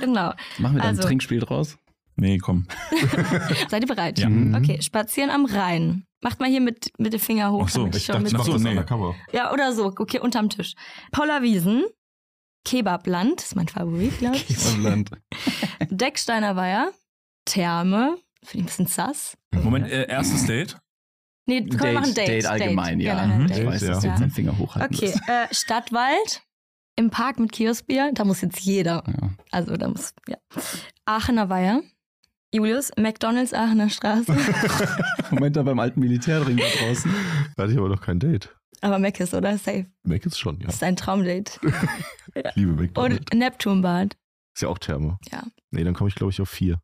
[0.00, 0.32] genau.
[0.58, 1.76] Machen wir da Also- ein Trinkspiel draus?
[2.16, 2.66] Nee, komm.
[3.68, 4.20] Seid ihr bereit?
[4.20, 4.28] Ja.
[4.56, 6.04] Okay, spazieren am Rhein.
[6.22, 7.62] Macht mal hier mit, mit dem Finger hoch.
[7.64, 8.82] Ach so, ich schon dachte, mit- ich mach das nee.
[8.84, 9.14] Kamera.
[9.32, 9.86] Ja, oder so.
[9.86, 10.74] Okay, unterm Tisch.
[11.10, 11.84] Paula Wiesen,
[12.64, 14.76] Kebabland, ist mein Favorit, glaube ich.
[14.78, 15.10] Land.
[15.90, 16.90] Decksteiner Weiher,
[17.44, 19.36] Therme, finde ich ein bisschen sass.
[19.52, 20.78] Moment, äh, erstes Date?
[21.46, 22.28] Nee, komm, wir machen Date.
[22.28, 23.14] Date allgemein, ja.
[23.20, 23.46] Generell Mhm.
[23.48, 23.58] Date.
[23.58, 24.12] Ich weiß, dass du Ja.
[24.12, 26.42] jetzt deinen Finger hochhalten Okay, äh, Stadtwald,
[26.96, 29.02] im Park mit Kioskbier, da muss jetzt jeder.
[29.06, 29.30] Ja.
[29.50, 30.38] Also da muss, ja.
[31.04, 31.82] Aachener Weiher,
[32.54, 34.32] Julius, McDonalds Aachener Straße,
[35.30, 37.12] Moment, da beim alten Militärring da draußen.
[37.56, 38.54] Da hatte ich aber noch kein Date.
[38.80, 39.56] Aber Mac ist, oder?
[39.58, 39.86] Safe.
[40.02, 40.66] Mac ist schon, ja.
[40.66, 41.60] Das ist ein Traumdate.
[42.54, 43.30] Liebe McDonald's.
[43.32, 44.16] Und Neptunbad.
[44.54, 45.18] Ist ja auch Therme.
[45.32, 45.42] Ja.
[45.70, 46.80] Nee, dann komme ich, glaube ich, auf vier.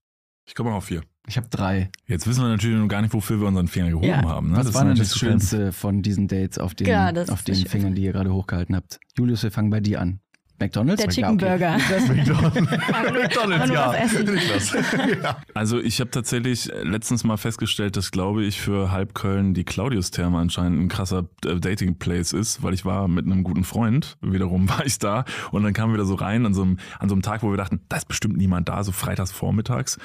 [0.47, 1.03] Ich komme auf vier.
[1.29, 1.91] Ich habe drei.
[2.07, 4.23] Jetzt wissen wir natürlich noch gar nicht, wofür wir unseren Finger gehoben Ja.
[4.23, 4.51] haben.
[4.51, 4.57] Ne?
[4.57, 5.19] Was ist war denn natürlich das.
[5.19, 8.33] Schönste von diesen Dates auf den, Ja, das auf den das Fingern, die ihr gerade
[8.33, 8.99] hochgehalten habt?
[9.17, 10.21] Julius, wir fangen bei dir an.
[10.61, 11.03] McDonalds?
[11.03, 11.37] Der Ja, Chicken.
[11.39, 11.79] Burger.
[13.13, 13.95] McDonald's, ja.
[15.23, 15.37] ja.
[15.55, 20.39] Also ich habe tatsächlich letztens mal festgestellt, dass glaube ich für halb Köln die Claudius-Therme
[20.39, 24.85] anscheinend ein krasser äh, Dating-Place ist, weil ich war mit einem guten Freund, wiederum war
[24.85, 27.23] ich da und dann kamen wir da so rein an so einem, an so einem
[27.23, 29.99] Tag, wo wir dachten, da ist bestimmt niemand da, so freitags vormittags.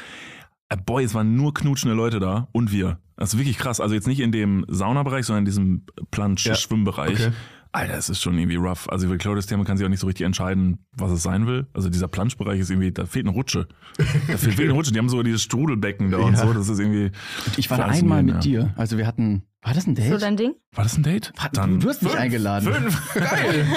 [0.70, 3.00] Äh, Boy, es waren nur knutschende Leute da und wir.
[3.18, 3.80] Das ist wirklich krass.
[3.80, 7.14] Also jetzt nicht in dem Saunabereich, sondern in diesem Plansch-Schwimmbereich.
[7.14, 7.32] okay.
[7.76, 8.88] Alter, es ist schon irgendwie rough.
[8.90, 11.68] Also für Claudius Therme kann sich auch nicht so richtig entscheiden, was es sein will.
[11.74, 13.68] Also dieser Planschbereich ist irgendwie, da fehlt eine Rutsche.
[13.98, 14.94] Da fehlt eine Rutsche.
[14.94, 16.48] Die haben so dieses Strudelbecken da und Ja.
[16.48, 16.54] so.
[16.54, 17.12] Das ist irgendwie.
[17.58, 18.40] Ich war da einmal mit ja.
[18.40, 18.74] dir.
[18.78, 19.44] Also wir hatten.
[19.62, 20.10] War das ein Date?
[20.12, 20.54] So dein Ding?
[20.74, 21.34] War das ein Date?
[21.54, 22.72] du, du hast mich eingeladen.
[22.72, 23.14] Fünf.
[23.14, 23.68] Geil.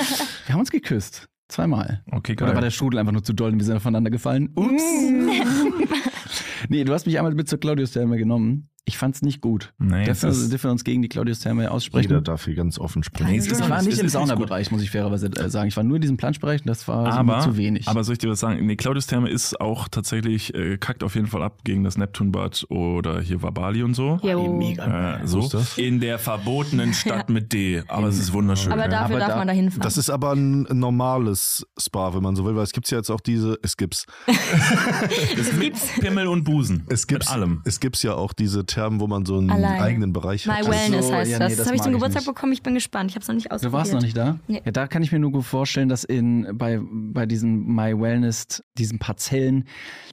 [0.47, 1.29] Wir haben uns geküsst.
[1.49, 2.05] Zweimal.
[2.11, 2.63] Okay, Oder war geil.
[2.65, 4.51] der Strudel einfach nur zu doll und wir sind aufeinander gefallen?
[4.55, 4.83] Ups.
[6.69, 8.69] nee, du hast mich einmal mit zur Claudius-Therme genommen.
[8.89, 9.73] Ich fand's nicht gut.
[9.79, 12.25] Nee, es dürfen, ist- dürfen wir uns gegen die Claudius-Therme Jeder aussprechen?
[12.25, 13.31] darf hier ganz offen sprechen.
[13.31, 14.09] Nee, es Ich war es nicht im.
[14.09, 15.69] Saunabereich, muss ich fairerweise äh, sagen.
[15.69, 17.87] Ich war nur in diesem Planschbereich und das war aber, zu wenig.
[17.87, 18.65] aber soll ich dir was sagen?
[18.65, 22.65] Nee, Claudius Therme ist auch tatsächlich, äh, kackt auf jeden Fall ab gegen das Neptunbad
[22.71, 24.19] oder hier war Bali und so.
[24.23, 24.53] Jo.
[24.57, 25.19] mega.
[25.21, 25.47] Äh, so.
[25.49, 25.77] Das?
[25.77, 27.83] In der verbotenen Stadt mit D.
[27.89, 28.73] Aber es ist wunderschön.
[28.73, 29.83] Aber dafür Aber darf da- man da hinfahren.
[29.83, 33.11] Das ist aber ein normales Spa, wenn man so will, weil es gibt ja jetzt
[33.11, 34.07] auch diese, es gibt's,
[35.37, 36.85] es gibt's Pimmel und Busen.
[36.89, 37.63] es gibt's, Mit allem.
[37.65, 39.83] es gibt's ja auch diese Thermen, wo man so einen Alleine.
[39.83, 40.65] eigenen Bereich My hat.
[40.67, 41.49] Ach Wellness so, heißt ja, das.
[41.51, 42.35] nee, das das habe ich zum ich Geburtstag nicht.
[42.35, 42.53] bekommen.
[42.53, 43.11] Ich bin gespannt.
[43.11, 43.73] Ich habe es noch nicht Du ausprobiert.
[43.73, 44.39] warst noch nicht da?
[44.47, 44.63] Nee.
[44.65, 48.63] Ja, da kann ich mir nur gut vorstellen, dass in bei, bei diesen My Wellness,
[48.77, 49.65] diesen Parzellen,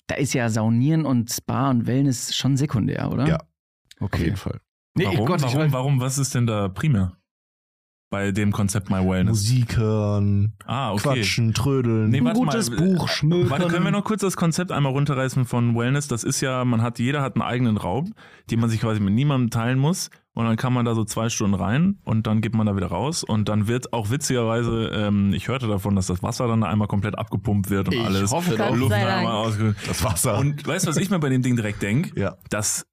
[0.08, 3.28] da ist ja Saunieren und Spa und Wellness schon sekundär, oder?
[3.28, 3.38] Ja.
[4.00, 4.16] Okay.
[4.18, 4.60] Auf jeden Fall.
[4.98, 5.26] Nee, warum?
[5.26, 6.00] Gott, ich warum, warum?
[6.00, 7.14] Was ist denn da primär?
[8.16, 9.32] Bei dem Konzept My Wellness?
[9.42, 11.02] Musik hören, Ah, okay.
[11.16, 12.10] quatschen, trödeln.
[12.12, 12.78] Nee, Ein gutes mal.
[12.78, 13.50] Buch schmökern.
[13.50, 16.08] Warte, können wir noch kurz das Konzept einmal runterreißen von Wellness?
[16.08, 18.14] Das ist ja, man hat, jeder hat einen eigenen Raum,
[18.50, 20.10] den man sich quasi mit niemandem teilen muss.
[20.34, 22.88] Und dann kann man da so zwei Stunden rein und dann geht man da wieder
[22.88, 23.24] raus.
[23.24, 26.88] Und dann wird auch witzigerweise, ähm, ich hörte davon, dass das Wasser dann da einmal
[26.88, 28.32] komplett abgepumpt wird und Ich alles.
[28.32, 28.52] hoffe.
[28.52, 29.48] Luft Gott sei einmal Dank.
[29.48, 30.38] ausge das Wasser.
[30.38, 32.18] Und weißt du, was ich mir bei dem Ding direkt denke?
[32.20, 32.36] ja.
[32.50, 32.86] Das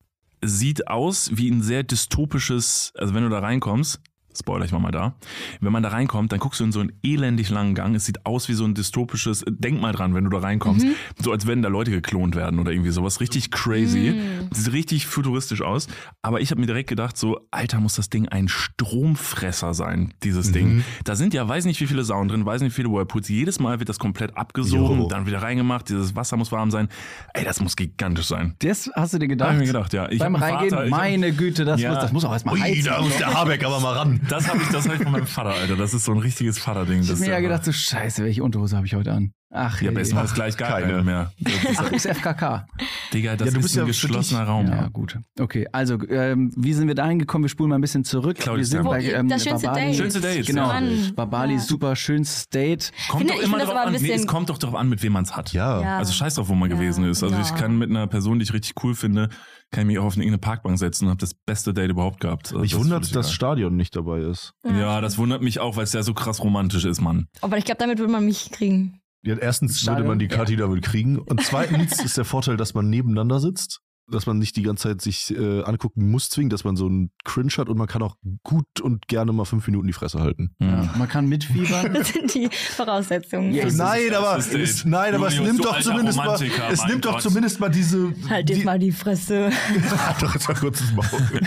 [0.44, 4.00] sieht aus wie ein sehr dystopisches, also wenn du da reinkommst,
[4.36, 5.14] spoiler ich mal mal da,
[5.60, 8.24] wenn man da reinkommt, dann guckst du in so einen elendig langen Gang, es sieht
[8.26, 10.86] aus wie so ein dystopisches, denk mal dran, wenn du da reinkommst,
[11.22, 14.14] so als wenn da Leute geklont werden oder irgendwie sowas, richtig crazy,
[14.50, 15.88] sieht richtig futuristisch aus,
[16.22, 20.52] aber ich habe mir direkt gedacht, so, Alter, muss das Ding ein Stromfresser sein, dieses
[20.52, 20.84] Ding.
[21.04, 23.58] Da sind ja, weiß nicht wie viele Saunen drin, weiß nicht wie viele Whirlpools, jedes
[23.60, 25.08] Mal wird das komplett abgesogen, Jo.
[25.08, 26.88] dann wieder reingemacht, dieses Wasser muss warm sein,
[27.34, 28.54] ey, das muss gigantisch sein.
[28.60, 29.52] Das hast du dir Hab gedacht?
[29.54, 30.08] ich mir gedacht, ja.
[30.10, 31.90] Ich Beim hab Reingehen, Vater, ich hab- meine Güte, das, Ja.
[31.90, 32.84] muss, das muss auch erstmal heizen.
[32.84, 34.20] da muss der Habeck aber mal ran.
[34.28, 35.76] Das habe ich, das hab ich von meinem Vater, Alter.
[35.76, 37.00] Das ist so ein richtiges Vaterding.
[37.00, 39.32] Ich Das hab mir ja gedacht, so scheiße, welche Unterhose habe ich heute an?
[39.54, 40.22] Ach, ja, je, besten je.
[40.24, 40.86] Fall gleich gar keine.
[40.86, 41.32] keine mehr.
[41.38, 42.66] Das ist, Ach, ist FKK.
[43.12, 44.66] Digga, das Ja, du ist ein ja geschlossener Raum.
[44.66, 45.18] Ja, gut.
[45.38, 47.44] Okay, also, ähm, wie sind wir dahin gekommen?
[47.44, 48.38] Wir spulen mal ein bisschen zurück.
[48.38, 49.86] Claudia wir sind bei ähm, Das schönste Babali.
[49.88, 49.96] Date.
[49.96, 50.68] Schönste Date, Genau.
[50.68, 50.80] ja.
[50.80, 51.12] Mann.
[51.14, 51.60] Babali, Ja.
[51.60, 52.92] super schönstes Date.
[53.08, 53.92] Kommt Finde- doch ich immer drauf aber an.
[53.92, 55.52] Nee, es kommt doch darauf an, mit wem man es hat.
[55.52, 55.82] Ja.
[55.82, 55.98] Ja.
[55.98, 56.76] Also scheiß drauf, wo man Ja.
[56.76, 57.22] gewesen ist.
[57.22, 59.28] Also ich kann mit einer Person, die ich richtig cool finde,
[59.70, 62.20] kann ich mich auch auf eine irgendeine Parkbank setzen und habe das beste Date überhaupt
[62.20, 62.46] gehabt.
[62.48, 64.52] Also Mich das wundert, dass das Stadion nicht dabei ist.
[64.64, 67.26] Ja, das wundert mich auch, weil es ja so krass romantisch ist, Mann.
[67.42, 68.98] Aber ich glaube, damit würde man mich kriegen.
[69.24, 69.98] Ja, erstens Stadion?
[69.98, 71.18] würde man die Kathi damit kriegen.
[71.18, 75.00] Und zweitens ist der Vorteil, dass man nebeneinander sitzt, dass man nicht die ganze Zeit
[75.00, 78.16] sich äh, angucken muss, zwingend, dass man so einen Cringe hat und man kann auch
[78.42, 80.54] gut und gerne mal fünf Minuten die Fresse halten.
[80.58, 81.92] Ja, man kann mitfiebern.
[82.02, 83.52] Das sind die Voraussetzungen.
[83.52, 87.04] Ja, ist nein, das aber es, nein, aber es nimmt doch zumindest mal, es nimmt
[87.04, 88.12] doch zumindest mal diese.
[88.28, 89.50] Halt jetzt die, mal die Fresse.
[90.20, 91.40] doch jetzt mal kurz das Maul.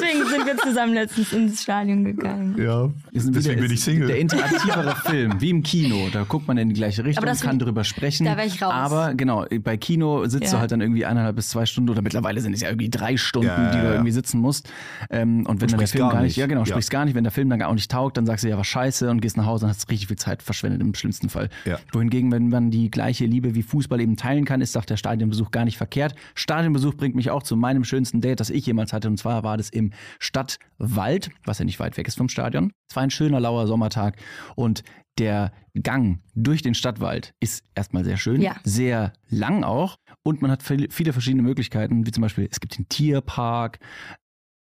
[0.00, 2.56] Deswegen sind wir zusammen letztens ins Stadion gegangen.
[2.58, 4.08] ja, deswegen bin ich Single.
[4.08, 6.08] Der interaktivere Film, wie im Kino.
[6.12, 8.24] Da guckt man in die gleiche Richtung, Aber das kann drüber sprechen.
[8.26, 8.72] da wär ich raus.
[8.72, 10.50] Aber genau, bei Kino sitzt Ja.
[10.52, 13.16] du halt dann irgendwie eineinhalb bis zwei Stunden oder mittlerweile sind es ja irgendwie drei
[13.16, 14.68] Stunden, Ja, ja, die du irgendwie sitzen musst.
[15.10, 16.36] Ähm, und wenn dann der Film gar gar nicht, nicht.
[16.36, 16.66] ja genau, Ja.
[16.66, 18.66] sprichst gar nicht, wenn der Film dann auch nicht taugt, dann sagst du ja, was
[18.66, 21.48] scheiße und gehst nach Hause und hast richtig viel Zeit verschwendet im schlimmsten Fall.
[21.64, 21.78] Ja.
[21.92, 25.50] Wohingegen, wenn man die gleiche Liebe wie Fußball eben teilen kann, ist auch der Stadionbesuch
[25.50, 26.14] gar nicht verkehrt.
[26.34, 29.08] Stadionbesuch bringt mich auch zu meinem schönsten Date, das ich jemals hatte.
[29.08, 32.72] Und zwar war das im Stadtwald, was ja nicht weit weg ist vom Stadion.
[32.88, 34.16] Es war ein schöner, lauer Sommertag
[34.56, 34.82] und
[35.18, 38.56] der Gang durch den Stadtwald ist erstmal sehr schön, Ja.
[38.64, 42.78] sehr lang auch und man hat viel- viele verschiedene Möglichkeiten, wie zum Beispiel, es gibt
[42.78, 43.78] den Tierpark,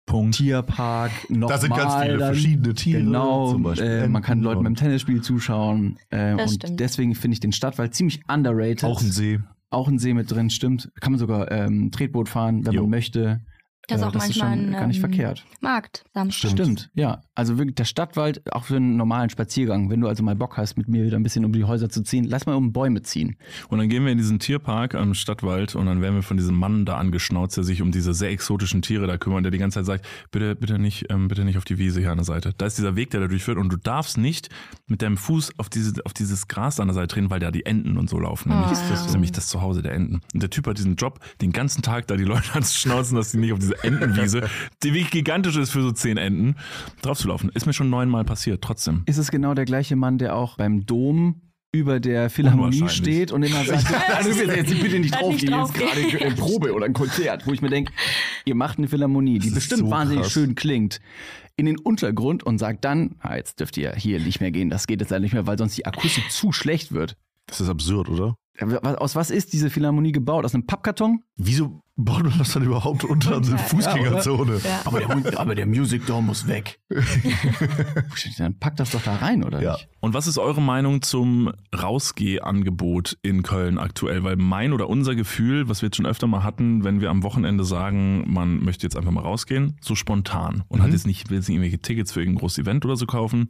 [0.06, 0.36] Punkt.
[0.36, 3.02] Tierpark, noch Da sind ganz viele dann, verschiedene Tiere.
[3.02, 5.98] Genau, zum Beispiel äh, man kann Leuten beim Tennisspiel zuschauen.
[6.10, 6.80] Äh, und stimmt.
[6.80, 8.82] deswegen finde ich den Stadtwald ziemlich underrated.
[8.84, 9.38] Auch ein See.
[9.70, 10.90] Auch ein See mit drin, stimmt.
[11.00, 12.80] Kann man sogar ähm, Tretboot fahren, wenn Jo.
[12.82, 13.40] man möchte.
[13.88, 15.44] Das ist Äh, auch das ist manchmal schon gar nicht ähm, verkehrt.
[15.60, 16.50] Markt, Samstag.
[16.52, 16.90] Stimmt.
[16.94, 17.22] ja.
[17.34, 19.88] Also wirklich der Stadtwald, auch für einen normalen Spaziergang.
[19.90, 22.02] Wenn du also mal Bock hast, mit mir wieder ein bisschen um die Häuser zu
[22.02, 23.36] ziehen, lass mal um Bäume ziehen.
[23.68, 26.54] Und dann gehen wir in diesen Tierpark am Stadtwald und dann werden wir von diesem
[26.56, 29.78] Mann da angeschnauzt, der sich um diese sehr exotischen Tiere da kümmert, der die ganze
[29.78, 32.52] Zeit sagt, bitte, bitte nicht, ähm, bitte nicht auf die Wiese hier an der Seite.
[32.58, 34.50] Da ist dieser Weg, der da durchführt und du darfst nicht
[34.86, 37.50] mit deinem Fuß auf, diese, auf dieses Gras da an der Seite treten, weil da
[37.50, 38.50] die Enten und so laufen.
[38.50, 38.88] Nämlich Ah.
[38.90, 40.20] das ist nämlich das Zuhause der Enten.
[40.34, 43.38] Und der Typ hat diesen Job, den ganzen Tag da die Leute anzuschnauzen, dass die
[43.38, 44.48] nicht auf diese Entenwiese,
[44.82, 46.56] die wirklich gigantisch ist für so zehn Enten,
[47.02, 47.50] drauf zu laufen.
[47.54, 49.02] Ist mir schon neunmal passiert, trotzdem.
[49.06, 51.42] Ist es genau der gleiche Mann, der auch beim Dom
[51.72, 55.88] über der Philharmonie steht und immer sagt, also jetzt bitte nicht drauf, draufgehen.
[55.88, 57.92] gerade eine Probe oder ein Konzert, wo ich mir denke,
[58.44, 60.32] ihr macht eine Philharmonie, die bestimmt so wahnsinnig krass.
[60.32, 61.00] schön klingt,
[61.56, 64.88] in den Untergrund und sagt dann, ah, jetzt dürft ihr hier nicht mehr gehen, das
[64.88, 67.16] geht jetzt leider nicht mehr, weil sonst die Akustik zu schlecht wird.
[67.50, 68.34] Das ist absurd, oder?
[68.82, 70.44] Aus was ist diese Philharmonie gebaut?
[70.44, 71.22] Aus einem Pappkarton?
[71.36, 74.60] Wieso baut man das dann überhaupt unter eine Ja, Fußgängerzone?
[74.62, 74.82] Ja.
[74.84, 76.78] Aber der, aber der Music Dome muss weg.
[78.38, 79.72] Dann packt das doch da rein, oder Ja.
[79.72, 79.88] nicht?
[80.00, 84.24] Und was ist eure Meinung zum Rausgehangebot in Köln aktuell?
[84.24, 87.22] Weil mein oder unser Gefühl, was wir jetzt schon öfter mal hatten, wenn wir am
[87.22, 90.84] Wochenende sagen, man möchte jetzt einfach mal rausgehen, so spontan und Mhm.
[90.84, 93.48] hat jetzt nicht, will jetzt nicht irgendwelche Tickets für irgendein großes Event oder so kaufen,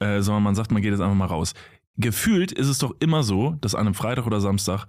[0.00, 1.54] äh, sondern man sagt, man geht jetzt einfach mal raus.
[1.96, 4.86] Gefühlt ist es doch immer so, dass an einem Freitag oder Samstag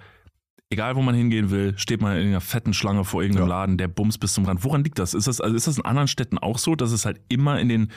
[0.73, 3.59] Egal, wo man hingehen will, steht man in einer fetten Schlange vor irgendeinem Ja.
[3.59, 4.63] Laden, der bums bis zum Rand.
[4.63, 5.13] Woran liegt das?
[5.13, 7.69] Ist das, also ist das in anderen Städten auch so, dass es halt immer in
[7.69, 7.91] den,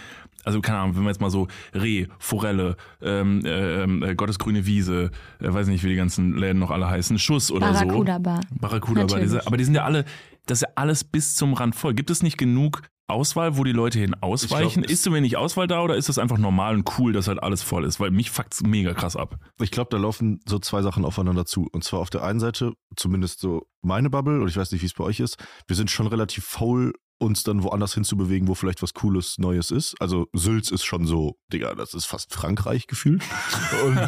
[0.44, 5.10] also keine Ahnung, wenn wir jetzt mal so Reh, Forelle, ähm, ähm, äh, Gottesgrüne Wiese,
[5.40, 8.40] äh, weiß nicht, wie die ganzen Läden noch alle heißen, Schuss oder Barracuda Bar.
[8.50, 8.56] so.
[8.60, 9.20] Barracuda Bar.
[9.20, 10.04] Diese, aber die sind ja alle,
[10.44, 11.94] das ist ja alles bis zum Rand voll.
[11.94, 14.66] Gibt es nicht genug Auswahl, wo die Leute hin ausweichen?
[14.66, 17.28] Ich glaub, ist zu wenig Auswahl da oder ist das einfach normal und cool, dass
[17.28, 18.00] halt alles voll ist?
[18.00, 19.36] Weil mich fuckt's mega krass ab.
[19.60, 21.68] Ich glaube, da laufen so zwei Sachen aufeinander zu.
[21.72, 24.86] Und zwar auf der einen Seite, zumindest so meine Bubble, und ich weiß nicht, wie
[24.86, 25.36] es bei euch ist,
[25.66, 29.94] wir sind schon relativ faul, uns dann woanders hinzubewegen, wo vielleicht was Cooles, Neues ist.
[30.00, 33.22] Also Sülz ist schon so, Digga, das ist fast Frankreich gefühlt.
[33.84, 33.98] Und,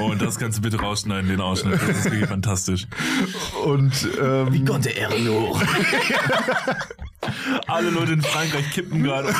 [0.00, 1.80] Oh, und das kannst du bitte rausschneiden, den Ausschnitt.
[1.80, 2.86] Das ist wirklich fantastisch.
[3.64, 5.60] und ähm, konnte er nur?
[7.66, 9.28] Alle Leute in Frankreich kippen gerade.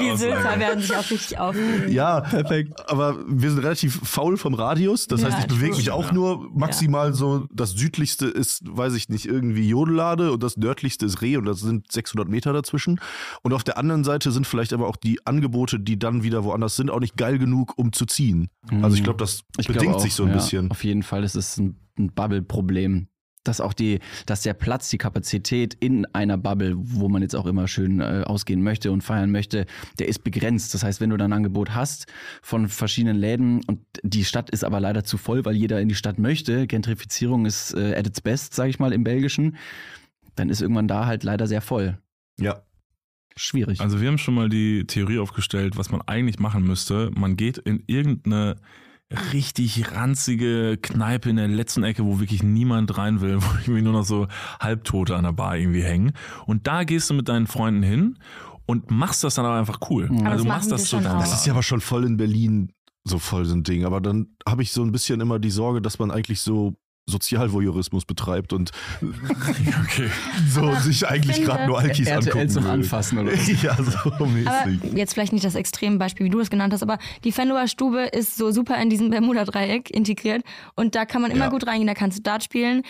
[0.00, 1.92] Die Sülzer werden sich auch richtig aufregen.
[1.92, 2.72] Ja, perfekt.
[2.88, 5.08] Aber wir sind relativ faul vom Radius.
[5.08, 6.14] Das Ja, heißt, ich bewege mich auch Ja.
[6.14, 7.46] nur maximal so.
[7.52, 11.60] Das südlichste ist, weiß ich nicht, irgendwie Jodellade und das nördlichste ist Reh und das
[11.60, 13.00] sind 600 Meter dazwischen.
[13.42, 16.76] Und auf der anderen Seite sind vielleicht aber auch die Angebote, die dann wieder woanders
[16.76, 18.48] sind, auch nicht geil genug, um zu ziehen.
[18.82, 20.70] Also ich glaube, das Ich bedingt glaube auch, sich so ein ja, bisschen.
[20.70, 23.08] Auf jeden Fall ist es ein, ein Bubble-Problem.
[23.44, 27.46] Dass auch die, dass der Platz, die Kapazität in einer Bubble, wo man jetzt auch
[27.46, 29.64] immer schön äh, ausgehen möchte und feiern möchte,
[29.98, 30.74] der ist begrenzt.
[30.74, 32.06] Das heißt, wenn du dann ein Angebot hast
[32.42, 35.94] von verschiedenen Läden und die Stadt ist aber leider zu voll, weil jeder in die
[35.94, 39.56] Stadt möchte, Gentrifizierung ist äh, at its best, sage ich mal, im Belgischen,
[40.34, 41.96] dann ist irgendwann da halt leider sehr voll.
[42.38, 42.62] Ja.
[43.36, 43.80] Schwierig.
[43.80, 47.10] Also wir haben schon mal die Theorie aufgestellt, was man eigentlich machen müsste.
[47.14, 48.56] Man geht in irgendeine
[49.32, 53.92] richtig ranzige Kneipe in der letzten Ecke, wo wirklich niemand rein will, wo irgendwie nur
[53.92, 54.26] noch so
[54.60, 56.12] Halbtote an der Bar irgendwie hängen.
[56.46, 58.18] Und da gehst du mit deinen Freunden hin
[58.66, 60.08] und machst das dann aber einfach cool.
[60.10, 61.20] Aber also das du machst das schon so auch.
[61.20, 62.72] Das ist ja aber schon voll in Berlin
[63.04, 63.84] so voll so ein Ding.
[63.84, 66.74] Aber dann habe ich so ein bisschen immer die Sorge, dass man eigentlich so
[67.08, 68.70] Sozialvoyeurismus betreibt und
[69.82, 70.10] okay.
[70.48, 72.70] so sich eigentlich gerade nur Alkis RTL angucken zum will.
[72.70, 73.48] Anfassen oder was?
[73.62, 74.92] Ja, so Aber mäßig.
[74.94, 78.36] jetzt vielleicht nicht das Extrembeispiel, wie du es genannt hast, aber die Fenloer Stube ist
[78.36, 80.42] so super in diesem Bermuda-Dreieck integriert
[80.74, 81.50] und da kann man immer Ja.
[81.50, 82.82] gut reingehen, da kannst du Dart spielen.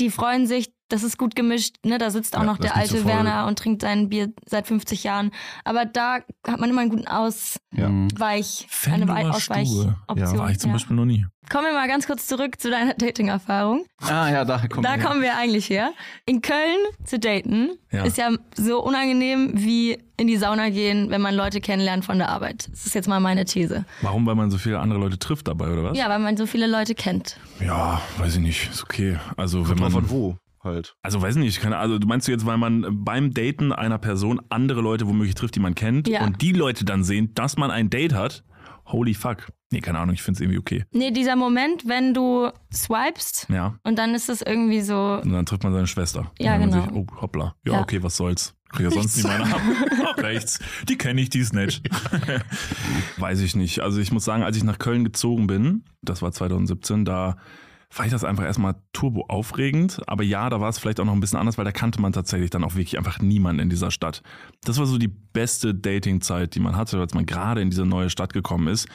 [0.00, 1.98] Die freuen sich, das ist gut gemischt, ne?
[1.98, 3.06] Da sitzt auch Ja, noch der so alte voll.
[3.06, 5.30] Werner und trinkt sein Bier seit 50 Jahren.
[5.64, 7.86] Aber da hat man immer einen guten Ausweich, Ja.
[7.86, 9.30] eine.
[9.30, 9.96] Ausweichoption.
[10.16, 10.74] Ja, War ich zum ja.
[10.74, 11.26] Beispiel noch nie.
[11.50, 13.84] Kommen wir mal ganz kurz zurück zu deiner Dating-Erfahrung.
[14.02, 15.04] Ah ja, da kommt Da er her.
[15.04, 15.92] kommen wir eigentlich her.
[16.24, 18.04] In Köln zu daten Ja.
[18.04, 22.28] ist ja so unangenehm wie in die Sauna gehen, wenn man Leute kennenlernt von der
[22.28, 22.68] Arbeit.
[22.70, 23.84] Das ist jetzt mal meine These.
[24.02, 24.26] Warum?
[24.26, 25.98] Weil man so viele andere Leute trifft dabei, oder was?
[25.98, 27.36] Ja, weil man so viele Leute kennt.
[27.58, 28.70] Ja, weiß ich nicht.
[28.70, 29.18] Ist okay.
[29.36, 30.94] Also wenn Kommt drauf man an wo halt.
[31.02, 34.40] Also weiß nicht, keine, also du meinst du jetzt, weil man beim Daten einer Person
[34.50, 36.24] andere Leute womöglich trifft, die man kennt Ja.
[36.24, 38.44] und die Leute dann sehen, dass man ein Date hat?
[38.86, 39.52] Holy fuck.
[39.72, 40.84] Nee, keine Ahnung, ich finde es irgendwie okay.
[40.92, 43.76] Nee, dieser Moment, wenn du swipest Ja.
[43.84, 45.20] und dann ist es irgendwie so.
[45.22, 46.32] Und dann trifft man seine Schwester.
[46.40, 46.82] Ja, und dann genau.
[46.82, 47.54] Sich, oh, hoppla.
[47.64, 47.80] Ja, Ja.
[47.82, 48.54] okay, was soll's.
[48.70, 49.60] Krieg ja sonst niemand ab.
[50.06, 50.58] Ach, rechts.
[50.88, 51.82] Die kenne ich, die ist nett.
[53.18, 53.80] Weiß ich nicht.
[53.80, 57.36] Also ich muss sagen, als ich nach Köln gezogen bin, das war 2017, da
[57.90, 60.00] fand ich das einfach erstmal turbo aufregend.
[60.06, 62.12] Aber ja, da war es vielleicht auch noch ein bisschen anders, weil da kannte man
[62.12, 64.22] tatsächlich dann auch wirklich einfach niemanden in dieser Stadt.
[64.64, 68.08] Das war so die beste Datingzeit, die man hatte, als man gerade in diese neue
[68.08, 68.88] Stadt gekommen ist.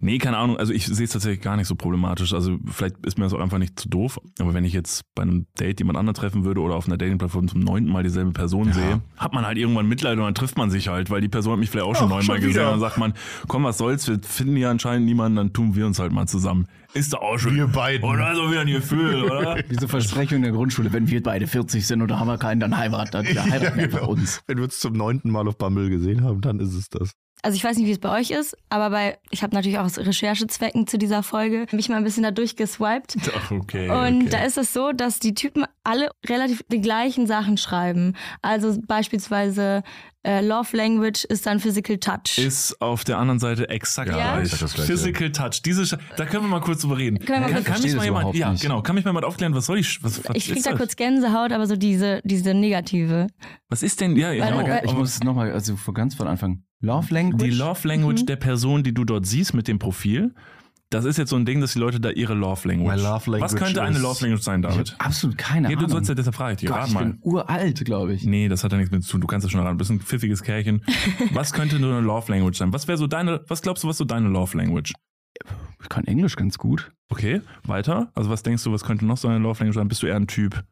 [0.00, 0.56] Nee, keine Ahnung.
[0.56, 2.32] Also ich sehe es tatsächlich gar nicht so problematisch.
[2.32, 4.20] Also vielleicht ist mir das auch einfach nicht zu doof.
[4.38, 7.48] Aber wenn ich jetzt bei einem Date jemand anderen treffen würde oder auf einer Dating-Plattform
[7.48, 10.70] zum neunten Mal dieselbe Person sehe, hat man halt irgendwann Mitleid und dann trifft man
[10.70, 12.64] sich halt, weil die Person hat mich vielleicht auch schon Ach, neunmal schon gesehen.
[12.64, 13.14] Und dann sagt man,
[13.48, 16.66] komm, was soll's, wir finden hier anscheinend niemanden, dann tun wir uns halt mal zusammen.
[16.96, 17.54] Ist doch auch schon.
[17.54, 18.08] Wir beiden.
[18.08, 19.62] Oder so wieder ein Gefühl, oder?
[19.62, 22.76] Diese Versprechung in der Grundschule, wenn wir beide 40 sind oder haben wir keinen, dann
[22.76, 24.12] heiraten, dann wir heiraten einfach genau.
[24.12, 24.40] uns.
[24.46, 27.12] Wenn wir es zum neunten Mal auf Bumble gesehen haben, dann ist es das.
[27.46, 29.84] Also ich weiß nicht, wie es bei euch ist, aber bei ich habe natürlich auch
[29.84, 33.16] aus Recherchezwecken zu dieser Folge mich mal ein bisschen da durchgeswiped.
[33.36, 33.88] Ach, okay.
[33.88, 34.28] Und okay.
[34.30, 38.14] da ist es so, dass die Typen alle relativ die gleichen Sachen schreiben.
[38.42, 39.84] Also beispielsweise
[40.24, 42.36] äh, Love Language ist dann Physical Touch.
[42.38, 44.40] ist auf der anderen Seite exakt Ja?
[44.40, 44.50] gleich.
[44.58, 44.90] Das Gleiche.
[44.92, 45.62] Physical Touch.
[45.64, 47.20] Diese, Sch- da können wir mal kurz drüber reden.
[47.20, 48.82] Können wir kann, kurz- kann mich mal das jemand, ja, genau.
[48.82, 50.78] Kann mich mal jemand aufklären, was soll ich, was, was ich krieg da das?
[50.80, 53.28] kurz Gänsehaut, aber so diese, diese negative.
[53.68, 54.68] Was ist denn, ja, ja, Weil- genau.
[54.74, 56.64] weil- Ich muss nochmal, also von ganz von Anfang.
[56.80, 57.42] Love Language?
[57.44, 58.26] die Love Language Mhm.
[58.26, 60.34] der Person, die du dort siehst mit dem Profil,
[60.90, 62.94] das ist jetzt so ein Ding, dass die Leute da ihre Love Language.
[62.96, 64.94] My love language was könnte eine Love Language sein, David?
[64.98, 65.90] absolut keine Ja, du Ahnung.
[65.90, 66.68] sollst ja, deshalb frage ich dich.
[66.68, 67.04] Gott, ich mal.
[67.06, 68.24] bin uralt, glaube ich.
[68.24, 69.20] Nee, das hat ja nichts mit zu tun.
[69.22, 69.72] Du kannst das schon ran.
[69.72, 70.82] Du bist ein pfiffiges Kerlchen.
[71.32, 72.72] Was könnte nur eine Love Language sein?
[72.72, 74.92] Was wäre so deine, was glaubst du, was so deine Love Language?
[75.82, 76.92] Ich kann Englisch ganz gut.
[77.10, 78.10] Okay, weiter.
[78.14, 79.88] Also was denkst du, was könnte noch so eine Love Language sein?
[79.88, 80.62] Bist du eher ein Typ?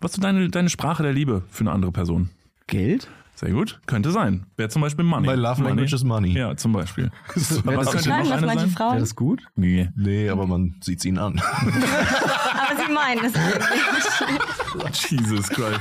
[0.00, 2.30] Was ist so deine, deine Sprache der Liebe für eine andere Person?
[2.66, 3.08] Geld?
[3.42, 3.80] Sehr gut.
[3.86, 4.46] Könnte sein.
[4.56, 5.26] Wäre zum Beispiel Money.
[5.26, 5.70] My love money.
[5.70, 6.28] language is money.
[6.28, 7.10] Ja, zum Beispiel.
[7.34, 8.70] Das könnte noch das eine manche sein?
[8.70, 9.42] Frauen, Wäre das gut?
[9.56, 9.90] Nee.
[9.96, 11.42] Nee, aber man sieht's ihnen an.
[11.50, 15.10] aber sie meinen es eigentlich.
[15.10, 15.80] Jesus Christ.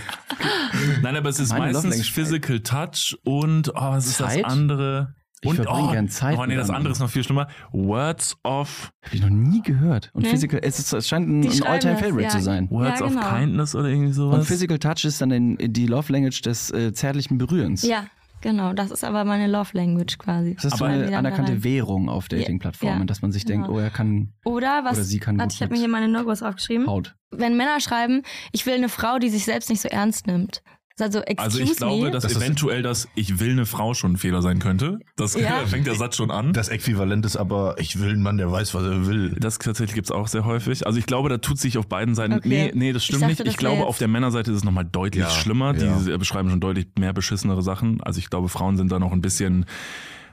[1.03, 4.43] Nein, aber es ist Meine meistens Physical Touch und, oh, was ist Zeit?
[4.43, 5.13] das andere?
[5.43, 7.47] Ich und, verbringe oh, gern Zeit Oh nee, das andere ist noch viel schlimmer.
[7.71, 10.11] Words of, Habe ich noch nie gehört.
[10.13, 10.29] Und Nee.
[10.29, 12.43] Physical, es, ist, es scheint ein, ein schreiben All-Time-Favorite das, zu ja.
[12.43, 12.69] sein.
[12.69, 13.29] Words Ja, of genau.
[13.37, 14.47] Kindness oder irgendwie Und sowas.
[14.47, 17.81] Physical Touch ist dann den, die Love Language des äh, zärtlichen Berührens.
[17.81, 18.05] Ja,
[18.41, 18.73] genau.
[18.73, 20.53] Das ist aber meine Love Language quasi.
[20.55, 21.63] Das ist so Aber- eine dann da anerkannte rein.
[21.63, 23.79] Währung auf Dating-Plattformen, Ja, dass man sich denkt, genau.
[23.79, 24.93] oh, er kann Oder was?
[24.97, 26.85] Oder sie kann warte, gut ich habe mir hier meine No-Gos aufgeschrieben.
[26.85, 27.15] Haut.
[27.31, 28.21] Wenn Männer schreiben,
[28.51, 30.61] ich will eine Frau, die sich selbst nicht so ernst nimmt.
[30.99, 32.11] Also, Also ich glaube, me.
[32.11, 34.99] dass Das eventuell das Ich will eine Frau schon ein Fehler sein könnte.
[35.15, 35.65] Das Ja.
[35.65, 36.53] fängt der Satz schon an.
[36.53, 39.35] Das Äquivalent ist aber, ich will einen Mann, der weiß, was er will.
[39.39, 40.85] Das tatsächlich gibt's auch sehr häufig.
[40.85, 42.33] Also ich glaube, da tut sich auf beiden Seiten.
[42.33, 42.47] Okay.
[42.47, 43.47] Nee, nee, das Ich stimmt dachte, nicht.
[43.51, 45.75] Ich glaube, auf der Männerseite ist es nochmal deutlich Ja, schlimmer.
[45.75, 45.97] ja.
[45.97, 48.01] Die beschreiben schon deutlich mehr beschissenere Sachen.
[48.03, 49.65] Also ich glaube, Frauen sind da noch ein bisschen,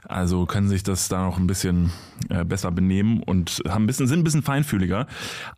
[0.07, 1.91] also können sich das da noch ein bisschen
[2.29, 5.07] äh, besser benehmen und haben ein bisschen, sind ein bisschen feinfühliger.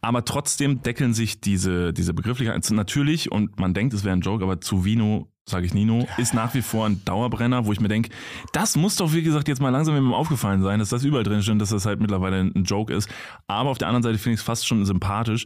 [0.01, 4.43] Aber trotzdem deckeln sich diese, diese Begrifflichkeiten natürlich und man denkt, es wäre ein Joke,
[4.43, 7.87] aber zu Vino sage ich Nino, ist nach wie vor ein Dauerbrenner, wo ich mir
[7.87, 8.09] denke,
[8.53, 11.41] das muss doch, wie gesagt, jetzt mal langsam mir aufgefallen sein, dass das überall drin
[11.41, 13.09] steht, dass das halt mittlerweile ein Joke ist.
[13.47, 15.45] Aber auf der anderen Seite finde ich es fast schon sympathisch,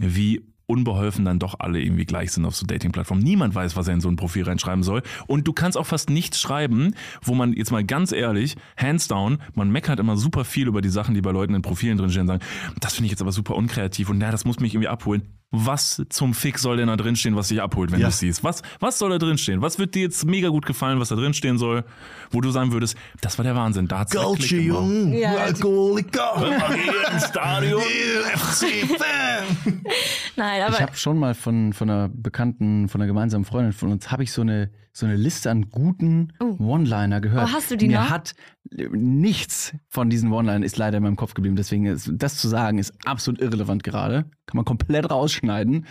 [0.00, 3.22] wie unbeholfen dann doch alle irgendwie gleich sind auf so Dating-Plattformen.
[3.22, 5.02] Niemand weiß, was er in so ein Profil reinschreiben soll.
[5.26, 9.38] Und du kannst auch fast nichts schreiben, wo man jetzt mal ganz ehrlich, hands down,
[9.54, 12.38] man meckert immer super viel über die Sachen, die bei Leuten in Profilen drinstehen und
[12.38, 12.44] sagen,
[12.80, 15.41] das finde ich jetzt aber super unkreativ und na, das muss mich irgendwie abholen.
[15.54, 18.06] Was zum Fick soll denn da drinstehen, was dich abholt, wenn Ja.
[18.06, 18.42] du es siehst?
[18.42, 19.60] Was, was soll da drinstehen?
[19.60, 21.84] Was wird dir jetzt mega gut gefallen, was da drinstehen soll,
[22.30, 24.40] wo du sagen würdest, das war der Wahnsinn, da hat's gemacht.
[24.50, 26.56] Jung, Ja, Alkoholiker.
[27.12, 27.82] Im Stadion.
[28.34, 29.80] FC-Fan.
[30.36, 33.90] Nein, aber Ich habe schon mal von, von einer bekannten, von einer gemeinsamen Freundin von
[33.92, 36.56] uns, habe ich so eine, so eine Liste an guten Oh.
[36.58, 37.48] One-Liner gehört.
[37.48, 38.10] Oh, hast du die Mir noch?
[38.10, 38.34] hat
[38.76, 41.56] äh, nichts von diesen One-Linern ist leider in meinem Kopf geblieben.
[41.56, 44.24] Deswegen ist das zu sagen, ist absolut irrelevant gerade.
[44.46, 45.86] Kann man komplett rausschneiden.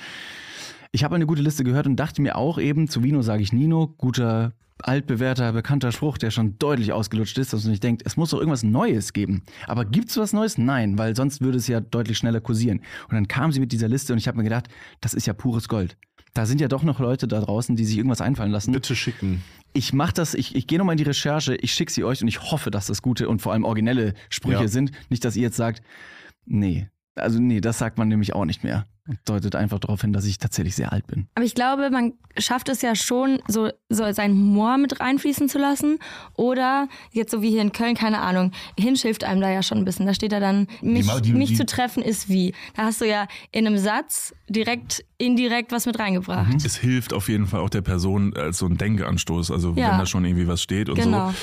[0.91, 3.53] Ich habe eine gute Liste gehört und dachte mir auch eben, zu Vino sage ich
[3.53, 4.51] Nino, guter,
[4.83, 8.39] altbewährter, bekannter Spruch, der schon deutlich ausgelutscht ist, dass man nicht denkt, es muss doch
[8.39, 9.43] irgendwas Neues geben.
[9.67, 10.57] Aber gibt's was Neues?
[10.57, 12.79] Nein, weil sonst würde es ja deutlich schneller kursieren.
[13.07, 14.67] Und dann kam sie mit dieser Liste und ich habe mir gedacht,
[14.99, 15.97] das ist ja pures Gold.
[16.33, 18.71] Da sind ja doch noch Leute da draußen, die sich irgendwas einfallen lassen.
[18.71, 19.43] Bitte schicken.
[19.73, 22.27] Ich mache das, ich, ich gehe nochmal in die Recherche, ich schicke sie euch und
[22.27, 24.67] ich hoffe, dass das gute und vor allem originelle Sprüche Ja.
[24.67, 24.91] sind.
[25.09, 25.81] Nicht, dass ihr jetzt sagt,
[26.45, 28.85] nee, also nee, das sagt man nämlich auch nicht mehr.
[29.25, 31.27] Deutet einfach darauf hin, dass ich tatsächlich sehr alt bin.
[31.35, 35.57] Aber ich glaube, man schafft es ja schon, so, so seinen Humor mit reinfließen zu
[35.59, 35.99] lassen.
[36.35, 39.85] Oder jetzt so wie hier in Köln, keine Ahnung, hinschilft einem da ja schon ein
[39.85, 40.05] bisschen.
[40.05, 42.53] Da steht da dann, mich, ma- die- mich die- zu treffen ist wie.
[42.75, 46.53] Da hast du ja in einem Satz direkt, indirekt was mit reingebracht.
[46.65, 49.91] Es hilft auf jeden Fall auch der Person als so ein Denkanstoß, also Ja.
[49.91, 51.29] wenn da schon irgendwie was steht und Genau.
[51.29, 51.35] so.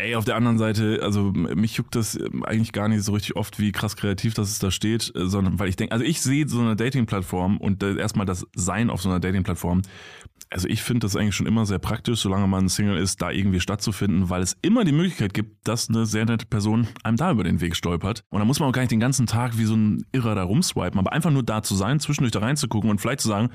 [0.00, 3.58] Ey, auf der anderen Seite, also mich juckt das eigentlich gar nicht so richtig oft,
[3.58, 6.46] wie krass kreativ das es da steht, äh, sondern weil ich denke, also ich sehe
[6.48, 9.82] so eine Dating-Plattform und äh, erstmal das Sein auf so einer Dating-Plattform.
[10.50, 13.58] Also ich finde das eigentlich schon immer sehr praktisch, solange man Single ist, da irgendwie
[13.58, 17.42] stattzufinden, weil es immer die Möglichkeit gibt, dass eine sehr nette Person einem da über
[17.42, 18.22] den Weg stolpert.
[18.30, 20.44] Und da muss man auch gar nicht den ganzen Tag wie so ein Irrer da
[20.44, 23.50] rumswipen, aber einfach nur da zu sein, zwischendurch da reinzugucken und vielleicht zu sagen,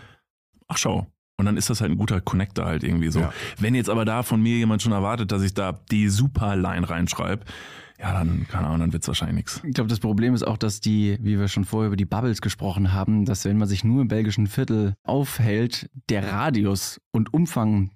[0.67, 1.07] ach schau.
[1.43, 3.19] Und dann ist das halt ein guter Connector halt irgendwie so.
[3.19, 3.33] Ja.
[3.59, 7.43] Wenn jetzt aber da von mir jemand schon erwartet, dass ich da die Superline reinschreibe,
[7.99, 9.61] ja, dann, keine Ahnung, dann wird's wahrscheinlich nichts.
[9.65, 12.41] Ich glaube, das Problem ist auch, dass die, wie wir schon vorher über die Bubbles
[12.41, 17.91] gesprochen haben, dass wenn man sich nur im belgischen Viertel aufhält, der Radius und Umfang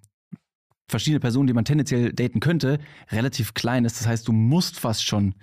[0.90, 2.80] verschiedene Personen, die man tendenziell daten könnte,
[3.12, 4.00] relativ klein ist.
[4.00, 5.36] Das heißt, du musst fast schon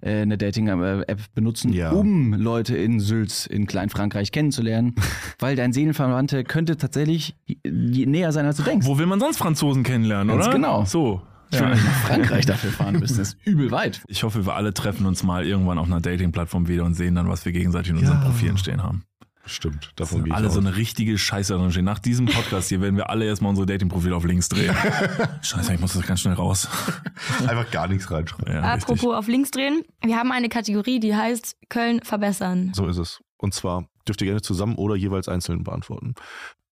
[0.00, 1.90] äh, eine Dating-App benutzen, Ja.
[1.90, 4.94] um Leute in Sülz, in Kleinfrankreich kennenzulernen,
[5.40, 7.34] weil dein Seelenverwandte könnte tatsächlich
[7.64, 8.86] je- näher sein, als du denkst.
[8.86, 10.54] Wo will man sonst Franzosen kennenlernen, Ganz oder?
[10.54, 10.84] genau.
[10.84, 11.22] So.
[11.52, 11.74] Schon Ja.
[11.74, 14.02] nach Frankreich dafür fahren müssen, das ist übel weit.
[14.06, 17.28] Ich hoffe, wir alle treffen uns mal irgendwann auf einer Dating-Plattform wieder und sehen dann,
[17.28, 18.24] was wir gegenseitig in unseren Ja.
[18.24, 19.02] Profilen stehen haben.
[19.44, 20.54] Stimmt, davon gehe ich alle aus.
[20.54, 21.84] so eine richtige Scheiße drin stehen.
[21.84, 24.74] Nach diesem Podcast hier werden wir alle erstmal unsere Dating-Profile auf links drehen.
[25.42, 26.68] Scheiße, ich muss das ganz schnell raus.
[27.40, 28.52] Einfach gar nichts reinschreiben.
[28.52, 29.10] Ja, Apropos richtig.
[29.10, 29.82] auf links drehen.
[30.04, 32.72] Wir haben eine Kategorie, die heißt Köln verbessern.
[32.74, 33.20] So ist es.
[33.36, 36.14] Und zwar dürft ihr gerne zusammen oder jeweils einzeln beantworten.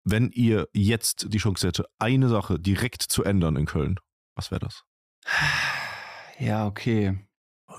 [0.05, 3.97] Wenn ihr jetzt die Chance hätte, eine Sache direkt zu ändern in Köln,
[4.37, 4.85] was wäre das?
[6.39, 7.19] Ja, okay.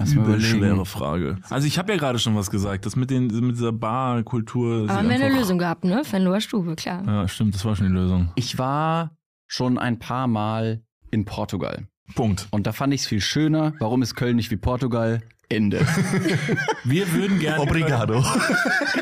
[0.02, 0.58] Lass mal Übel überlegen.
[0.60, 1.38] schwere Frage.
[1.50, 4.84] Also ich habe ja gerade schon was gesagt, das mit, den, mit dieser Barkultur.
[4.84, 6.04] Aber haben wir eine Lösung gehabt, ne?
[6.04, 7.04] Fenloher Stube, klar.
[7.06, 8.32] Ja, stimmt, das war schon die Lösung.
[8.36, 9.16] Ich war
[9.48, 11.88] schon ein paar Mal in Portugal.
[12.14, 12.48] Punkt.
[12.52, 13.74] Und da fand ich es viel schöner.
[13.80, 15.22] Warum ist Köln nicht wie Portugal?
[15.50, 15.80] Ende.
[16.86, 18.24] Wir würden gerne Obrigado.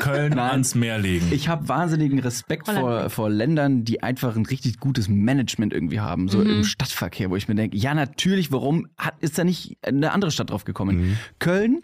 [0.00, 0.50] Köln Nein.
[0.50, 1.26] ans Meer legen.
[1.30, 6.28] Ich habe wahnsinnigen Respekt vor, vor Ländern, die einfach ein richtig gutes Management irgendwie haben,
[6.28, 6.50] so Mhm.
[6.50, 10.32] im Stadtverkehr, wo ich mir denke, ja natürlich, warum hat, ist da nicht eine andere
[10.32, 11.16] Stadt drauf gekommen?
[11.38, 11.82] Köln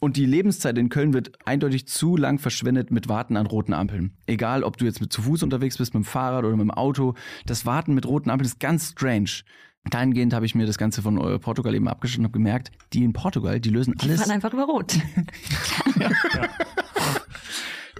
[0.00, 4.12] und die Lebenszeit in Köln wird eindeutig zu lang verschwendet mit Warten an roten Ampeln.
[4.26, 6.70] Egal, ob du jetzt mit zu Fuß unterwegs bist, mit dem Fahrrad oder mit dem
[6.70, 7.14] Auto,
[7.44, 9.30] das Warten mit roten Ampeln ist ganz strange.
[9.90, 13.04] Dahingehend habe ich mir das Ganze von äh, Portugal eben abgeschnitten und habe gemerkt, die
[13.04, 14.98] in Portugal, die lösen Die alles fahren einfach über Rot.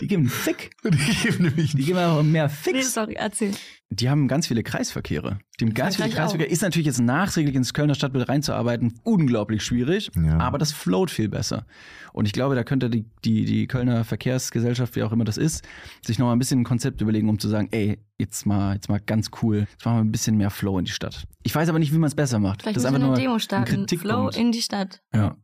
[0.00, 0.72] Die geben Fick.
[0.84, 2.92] Die geben nämlich Die geben aber mehr Nee, Fix.
[2.92, 3.52] sorry, erzähl.
[3.88, 5.38] Die haben ganz viele Kreisverkehre.
[5.58, 6.50] Die haben ganz viele Kreisverkehre.
[6.50, 10.38] Ist natürlich jetzt nachträglich ins Kölner Stadtbild reinzuarbeiten unglaublich schwierig, Ja.
[10.38, 11.66] aber das float viel besser.
[12.12, 15.64] Und ich glaube, da könnte die, die, die Kölner Verkehrsgesellschaft, wie auch immer das ist,
[16.04, 18.88] sich noch mal ein bisschen ein Konzept überlegen, um zu sagen, ey, jetzt mal, jetzt
[18.88, 21.24] mal ganz cool, jetzt machen wir ein bisschen mehr Flow in die Stadt.
[21.44, 22.62] Ich weiß aber nicht, wie man es besser macht.
[22.62, 23.86] Vielleicht das ist einfach wir eine nur Demo starten.
[23.90, 25.00] ein Flow in die Stadt.
[25.14, 25.36] Ja.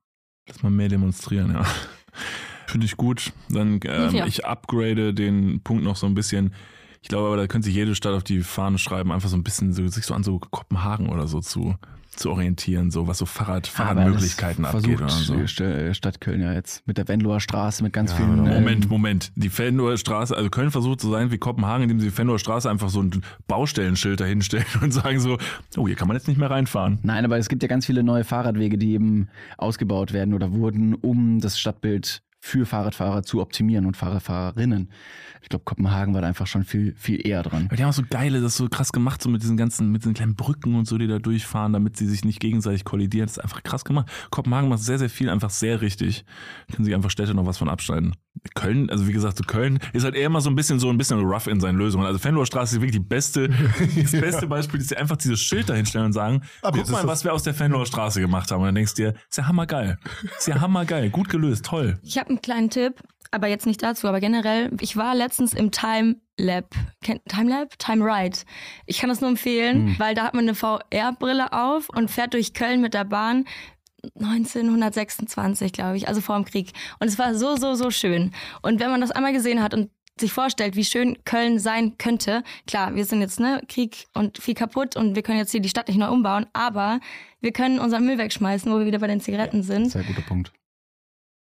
[0.48, 1.64] Lass mal mehr demonstrieren, ja.
[2.72, 3.32] Finde ich gut.
[3.50, 4.26] Dann ähm, Ja.
[4.26, 6.52] ich upgrade den Punkt noch so ein bisschen.
[7.02, 9.42] Ich glaube aber, da könnte sich jede Stadt auf die Fahne schreiben, einfach so ein
[9.44, 11.74] bisschen so, sich so an so Kopenhagen oder so zu,
[12.14, 15.34] zu orientieren, so was so Fahrrad, Fahrradmöglichkeiten abgeht oder so.
[15.34, 18.40] Äh, Stadt Köln ja jetzt mit der Venloer Straße, mit ganz Ja, vielen.
[18.40, 19.32] oder- Moment, ähm, Moment.
[19.34, 22.70] Die Fennoer Straße, also Köln versucht zu sein wie Kopenhagen, indem sie die Fennoer Straße
[22.70, 25.38] einfach so ein Baustellenschild dahinstellen und sagen so,
[25.76, 27.00] oh, hier kann man jetzt nicht mehr reinfahren.
[27.02, 30.94] Nein, aber es gibt ja ganz viele neue Fahrradwege, die eben ausgebaut werden oder wurden,
[30.94, 34.90] um das Stadtbild für Fahrradfahrer zu optimieren und Fahrradfahrerinnen.
[35.42, 37.66] Ich glaube, Kopenhagen war da einfach schon viel, viel eher dran.
[37.66, 39.92] Aber die haben auch so geile, das ist so krass gemacht, so mit diesen ganzen,
[39.92, 43.28] mit diesen kleinen Brücken und so, die da durchfahren, damit sie sich nicht gegenseitig kollidieren.
[43.28, 44.10] Das ist einfach krass gemacht.
[44.30, 46.24] Kopenhagen macht sehr, sehr viel einfach sehr richtig.
[46.72, 48.16] Können sich einfach Städte noch was von abschneiden.
[48.54, 50.98] Köln, also wie gesagt, so Köln ist halt eher immer so ein bisschen so ein
[50.98, 52.06] bisschen rough in seinen Lösungen.
[52.06, 53.48] Also Fenloher Straße ist wirklich die beste,
[54.02, 57.22] das beste Beispiel, dass sie einfach dieses Schild dahinstellen und sagen, Aber guck mal, was
[57.22, 58.60] wir aus der Fenloher Straße gemacht haben.
[58.60, 59.98] Und dann denkst du dir, ist ja hammergeil.
[60.36, 61.10] Ist ja hammergeil.
[61.10, 61.98] Gut gelöst, toll.
[62.02, 65.70] Ich habe einen kleinen Tipp, aber jetzt nicht dazu, aber generell, ich war letztens im
[65.70, 66.74] Time Lab.
[67.02, 67.78] Time Lab?
[67.78, 68.38] Time Ride.
[68.86, 72.52] Ich kann das nur empfehlen, weil da hat man eine VR-Brille auf und fährt durch
[72.52, 73.46] Köln mit der Bahn.
[74.18, 76.72] 1926, glaube ich, also vor dem Krieg.
[76.98, 78.32] Und es war so, so, so schön.
[78.60, 82.42] Und wenn man das einmal gesehen hat und sich vorstellt, wie schön Köln sein könnte,
[82.66, 85.68] klar, wir sind jetzt ne Krieg und viel kaputt und wir können jetzt hier die
[85.68, 87.00] Stadt nicht neu umbauen, aber
[87.40, 90.52] wir können unseren Müll wegschmeißen, wo wir wieder bei den Zigaretten sind Sehr guter Punkt.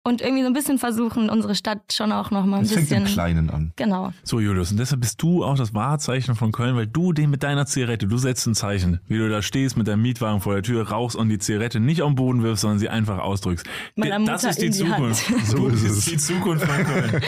[0.05, 2.91] Und irgendwie so ein bisschen versuchen, unsere Stadt schon auch noch mal ein Das fängt
[2.91, 3.15] im bisschen.
[3.15, 3.73] Kleinen an.
[3.77, 4.13] Genau.
[4.25, 7.43] So, Julius, und deshalb bist du auch das Wahrzeichen von Köln, weil du den mit
[7.43, 10.63] deiner Zigarette, du setzt ein Zeichen, wie du da stehst mit deinem Mietwagen vor der
[10.63, 13.67] Tür, rauchst und die Zigarette nicht am Boden wirfst, sondern sie einfach ausdrückst.
[13.95, 15.29] Meiner das Mutter ist die in die Zukunft.
[15.29, 15.43] Hand.
[15.47, 16.05] So ist es.
[16.07, 17.23] die Zukunft von Köln.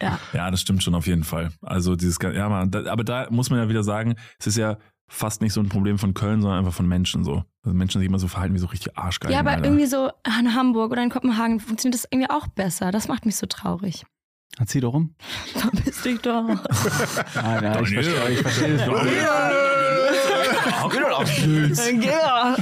[0.00, 0.18] Ja.
[0.32, 1.50] Ja, das stimmt schon auf jeden Fall.
[1.62, 4.76] Also dieses, ja, man, aber da muss man ja wieder sagen, es ist ja
[5.08, 7.44] fast nicht so ein Problem von Köln, sondern einfach von Menschen so.
[7.62, 9.32] Also Menschen sich immer so verhalten wie so richtig Arschgeil.
[9.32, 12.90] Ja, aber irgendwie so in Hamburg oder in Kopenhagen funktioniert das irgendwie auch besser.
[12.90, 14.04] Das macht mich so traurig.
[14.58, 15.14] Erzähl doch rum.
[15.54, 16.48] Verpiss dich doch.
[17.34, 18.86] Ah, ja, ich verstehe, ich verstehe das.
[22.04, 22.56] ja.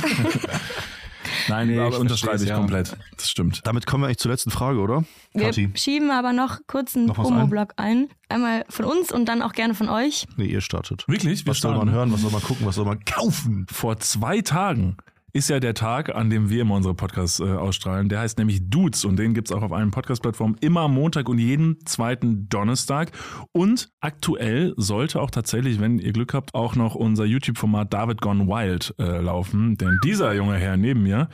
[1.55, 2.57] Nein, Nee, aber ich unterschreibe ich ja.
[2.57, 2.97] komplett.
[3.17, 3.61] Das stimmt.
[3.65, 5.05] Damit kommen wir eigentlich zur letzten Frage, oder?
[5.33, 5.71] Wir Kathi?
[5.75, 8.09] schieben aber noch kurz einen Promo-Blog ein.
[8.29, 10.27] Einmal von uns und dann auch gerne von euch.
[10.37, 11.05] Nee, ihr startet.
[11.07, 11.45] Wirklich?
[11.47, 11.87] Wir Was soll starten.
[11.87, 13.67] man hören, was soll man gucken, was soll man kaufen?
[13.71, 14.97] Vor zwei Tagen
[15.35, 18.09] ist ja der Tag, an dem wir immer unsere Podcasts äh, ausstrahlen.
[18.09, 21.85] Der heißt nämlich Dudes und den gibt's auch auf allen Podcast-Plattformen immer Montag und jeden
[21.87, 23.11] zweiten Donnerstag.
[23.51, 28.47] Und aktuell sollte auch tatsächlich, wenn ihr Glück habt, auch noch unser YouTube-Format David Gone
[28.47, 29.77] Wild äh, laufen.
[29.77, 31.29] Denn dieser junge Herr neben mir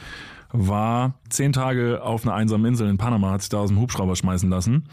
[0.52, 4.16] war zehn Tage auf einer einsamen Insel in Panama, hat sich da aus dem Hubschrauber
[4.16, 4.88] schmeißen lassen.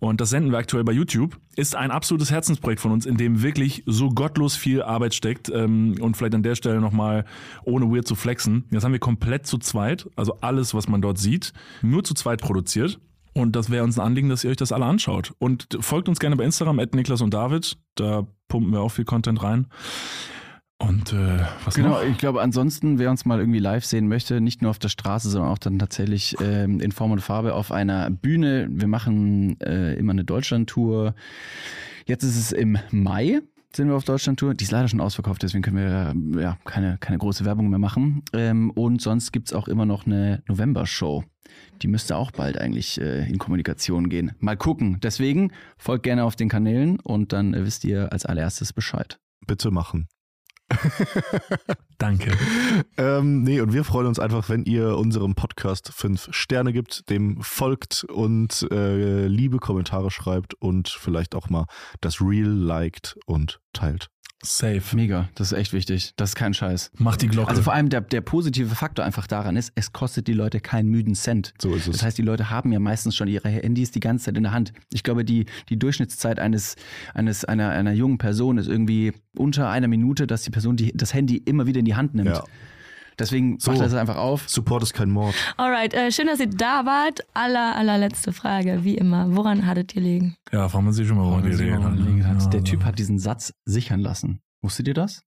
[0.00, 1.38] Und das senden wir aktuell bei YouTube.
[1.56, 5.48] Ist ein absolutes Herzensprojekt von uns, in dem wirklich so gottlos viel Arbeit steckt.
[5.48, 7.24] Ähm, und vielleicht an der Stelle nochmal,
[7.64, 8.64] ohne weird zu flexen.
[8.70, 12.42] Das haben wir komplett zu zweit, also alles, was man dort sieht, nur zu zweit
[12.42, 13.00] produziert.
[13.32, 15.32] Und das wäre uns ein Anliegen, dass ihr euch das alle anschaut.
[15.38, 17.78] Und folgt uns gerne bei Instagram, at Niklas und David.
[17.96, 19.66] Da pumpen wir auch viel Content rein.
[20.78, 22.02] Und äh, was Genau, noch?
[22.02, 25.30] ich glaube, ansonsten, wer uns mal irgendwie live sehen möchte, nicht nur auf der Straße,
[25.30, 28.66] sondern auch dann tatsächlich ähm, in Form und Farbe auf einer Bühne.
[28.70, 31.14] Wir machen äh, immer eine Deutschland-Tour.
[32.06, 33.40] Jetzt ist es im Mai.
[33.74, 34.54] Sind wir auf Deutschland-Tour?
[34.54, 38.22] Die ist leider schon ausverkauft, deswegen können wir ja keine, keine große Werbung mehr machen.
[38.32, 41.24] Ähm, und sonst gibt's auch immer noch eine November-Show.
[41.82, 44.32] Die müsste auch bald eigentlich äh, in Kommunikation gehen.
[44.40, 44.98] Mal gucken.
[45.02, 49.18] Deswegen folgt gerne auf den Kanälen und dann äh, wisst ihr als allererstes Bescheid.
[49.46, 50.06] Bitte machen.
[51.98, 52.32] Danke.
[52.96, 57.40] Ähm, nee, und wir freuen uns einfach, wenn ihr unserem Podcast fünf Sterne gibt, dem
[57.42, 61.66] folgt und äh, liebe Kommentare schreibt und vielleicht auch mal
[62.00, 64.10] das Reel liked und teilt.
[64.44, 64.82] Safe.
[64.94, 66.12] Mega, das ist echt wichtig.
[66.16, 66.90] Das ist kein Scheiß.
[66.98, 67.48] Mach die Glocke.
[67.48, 70.88] Also vor allem der, der positive Faktor einfach daran ist, es kostet die Leute keinen
[70.88, 71.54] müden Cent.
[71.60, 71.92] So ist es.
[71.96, 74.52] Das heißt, die Leute haben ja meistens schon ihre Handys die ganze Zeit in der
[74.52, 74.72] Hand.
[74.92, 76.76] Ich glaube, die, die Durchschnittszeit eines,
[77.14, 81.14] eines, einer, einer jungen Person ist irgendwie unter einer Minute, dass die Person die, das
[81.14, 82.28] Handy immer wieder in die Hand nimmt.
[82.28, 82.44] Ja.
[83.18, 83.70] Deswegen So.
[83.72, 84.48] macht das einfach auf.
[84.48, 85.34] Support ist kein Mord.
[85.56, 87.20] Alright, äh, schön, dass ihr da wart.
[87.34, 89.34] Aller, allerletzte Frage, wie immer.
[89.36, 90.36] Woran hattet ihr liegen?
[90.52, 91.78] ja, fragen wir sich schon mal, woran die Rede
[92.50, 94.40] Der Ja, Typ hat diesen Satz sichern lassen.
[94.62, 95.22] Wusstet ihr das?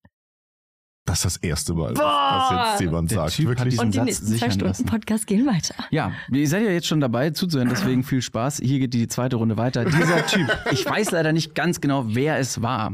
[1.07, 3.35] Das ist das erste Mal, dass jetzt jemand Der sagt.
[3.35, 3.69] Typ Wirklich?
[3.69, 4.85] diesen Und die Satz nächsten zwei Stunden lassen.
[4.85, 5.73] Podcast gehen weiter.
[5.89, 8.57] Ja, ihr seid ja jetzt schon dabei zuzuhören, deswegen viel Spaß.
[8.61, 9.85] Hier geht die zweite Runde weiter.
[9.85, 12.93] Dieser Typ, ich weiß leider nicht ganz genau, wer es war.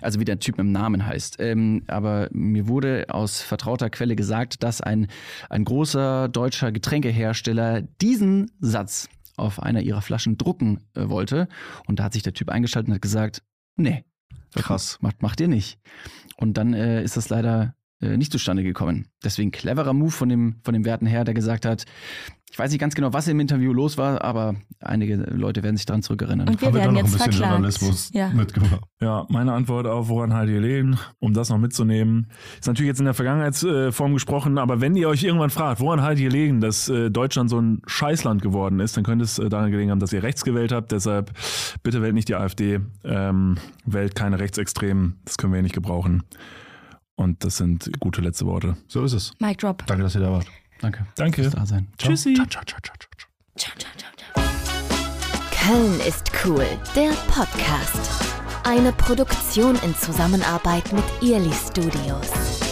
[0.00, 1.38] Also wie der Typ mit dem Namen heißt.
[1.40, 5.08] Ähm, aber mir wurde aus vertrauter Quelle gesagt, dass ein,
[5.48, 11.48] ein großer deutscher Getränkehersteller diesen Satz auf einer ihrer Flaschen drucken äh, wollte.
[11.88, 13.42] Und da hat sich der Typ eingeschaltet und hat gesagt,
[13.76, 14.04] nee,
[14.54, 14.98] Krass.
[15.00, 15.78] Macht, macht ihr nicht.
[16.36, 19.08] Und dann äh, ist das leider äh, nicht zustande gekommen.
[19.22, 21.84] Deswegen cleverer Move von dem, von dem werten Herr, der gesagt hat,
[22.52, 25.86] ich weiß nicht ganz genau, was im Interview los war, aber einige Leute werden sich
[25.86, 26.48] daran zurückerinnern.
[26.48, 27.52] Und wir Haben wir werden doch noch ein jetzt bisschen verklagt.
[27.52, 28.28] Journalismus Ja.
[28.30, 28.80] mitgemacht.
[29.00, 32.26] Ja, meine Antwort auf woran halt ihr legen, um das noch mitzunehmen,
[32.58, 36.18] ist natürlich jetzt in der Vergangenheitsform gesprochen, aber wenn ihr euch irgendwann fragt, woran halt
[36.18, 39.70] ihr legen, dass äh, Deutschland so ein Scheißland geworden ist, dann könnte es äh, daran
[39.70, 40.90] gelegen haben, dass ihr rechts gewählt habt.
[40.92, 41.30] Deshalb
[41.84, 46.24] bitte wählt nicht die AfD, ähm, wählt keine Rechtsextremen, das können wir hier nicht gebrauchen.
[47.14, 48.76] Und das sind gute letzte Worte.
[48.88, 49.32] So ist es.
[49.40, 49.84] Mic drop.
[49.86, 50.46] Danke, dass ihr da wart.
[50.80, 51.06] Danke.
[51.16, 51.42] Danke.
[51.42, 51.88] Fürs Dasein.
[51.98, 52.34] Tschüssi.
[52.34, 53.08] Ciao, ciao, ciao, ciao, ciao.
[53.56, 54.44] Ciao, ciao, ciao, ciao.
[55.50, 58.10] Köln ist cool, der Podcast.
[58.64, 62.69] Eine Produktion in Zusammenarbeit mit Early Studios.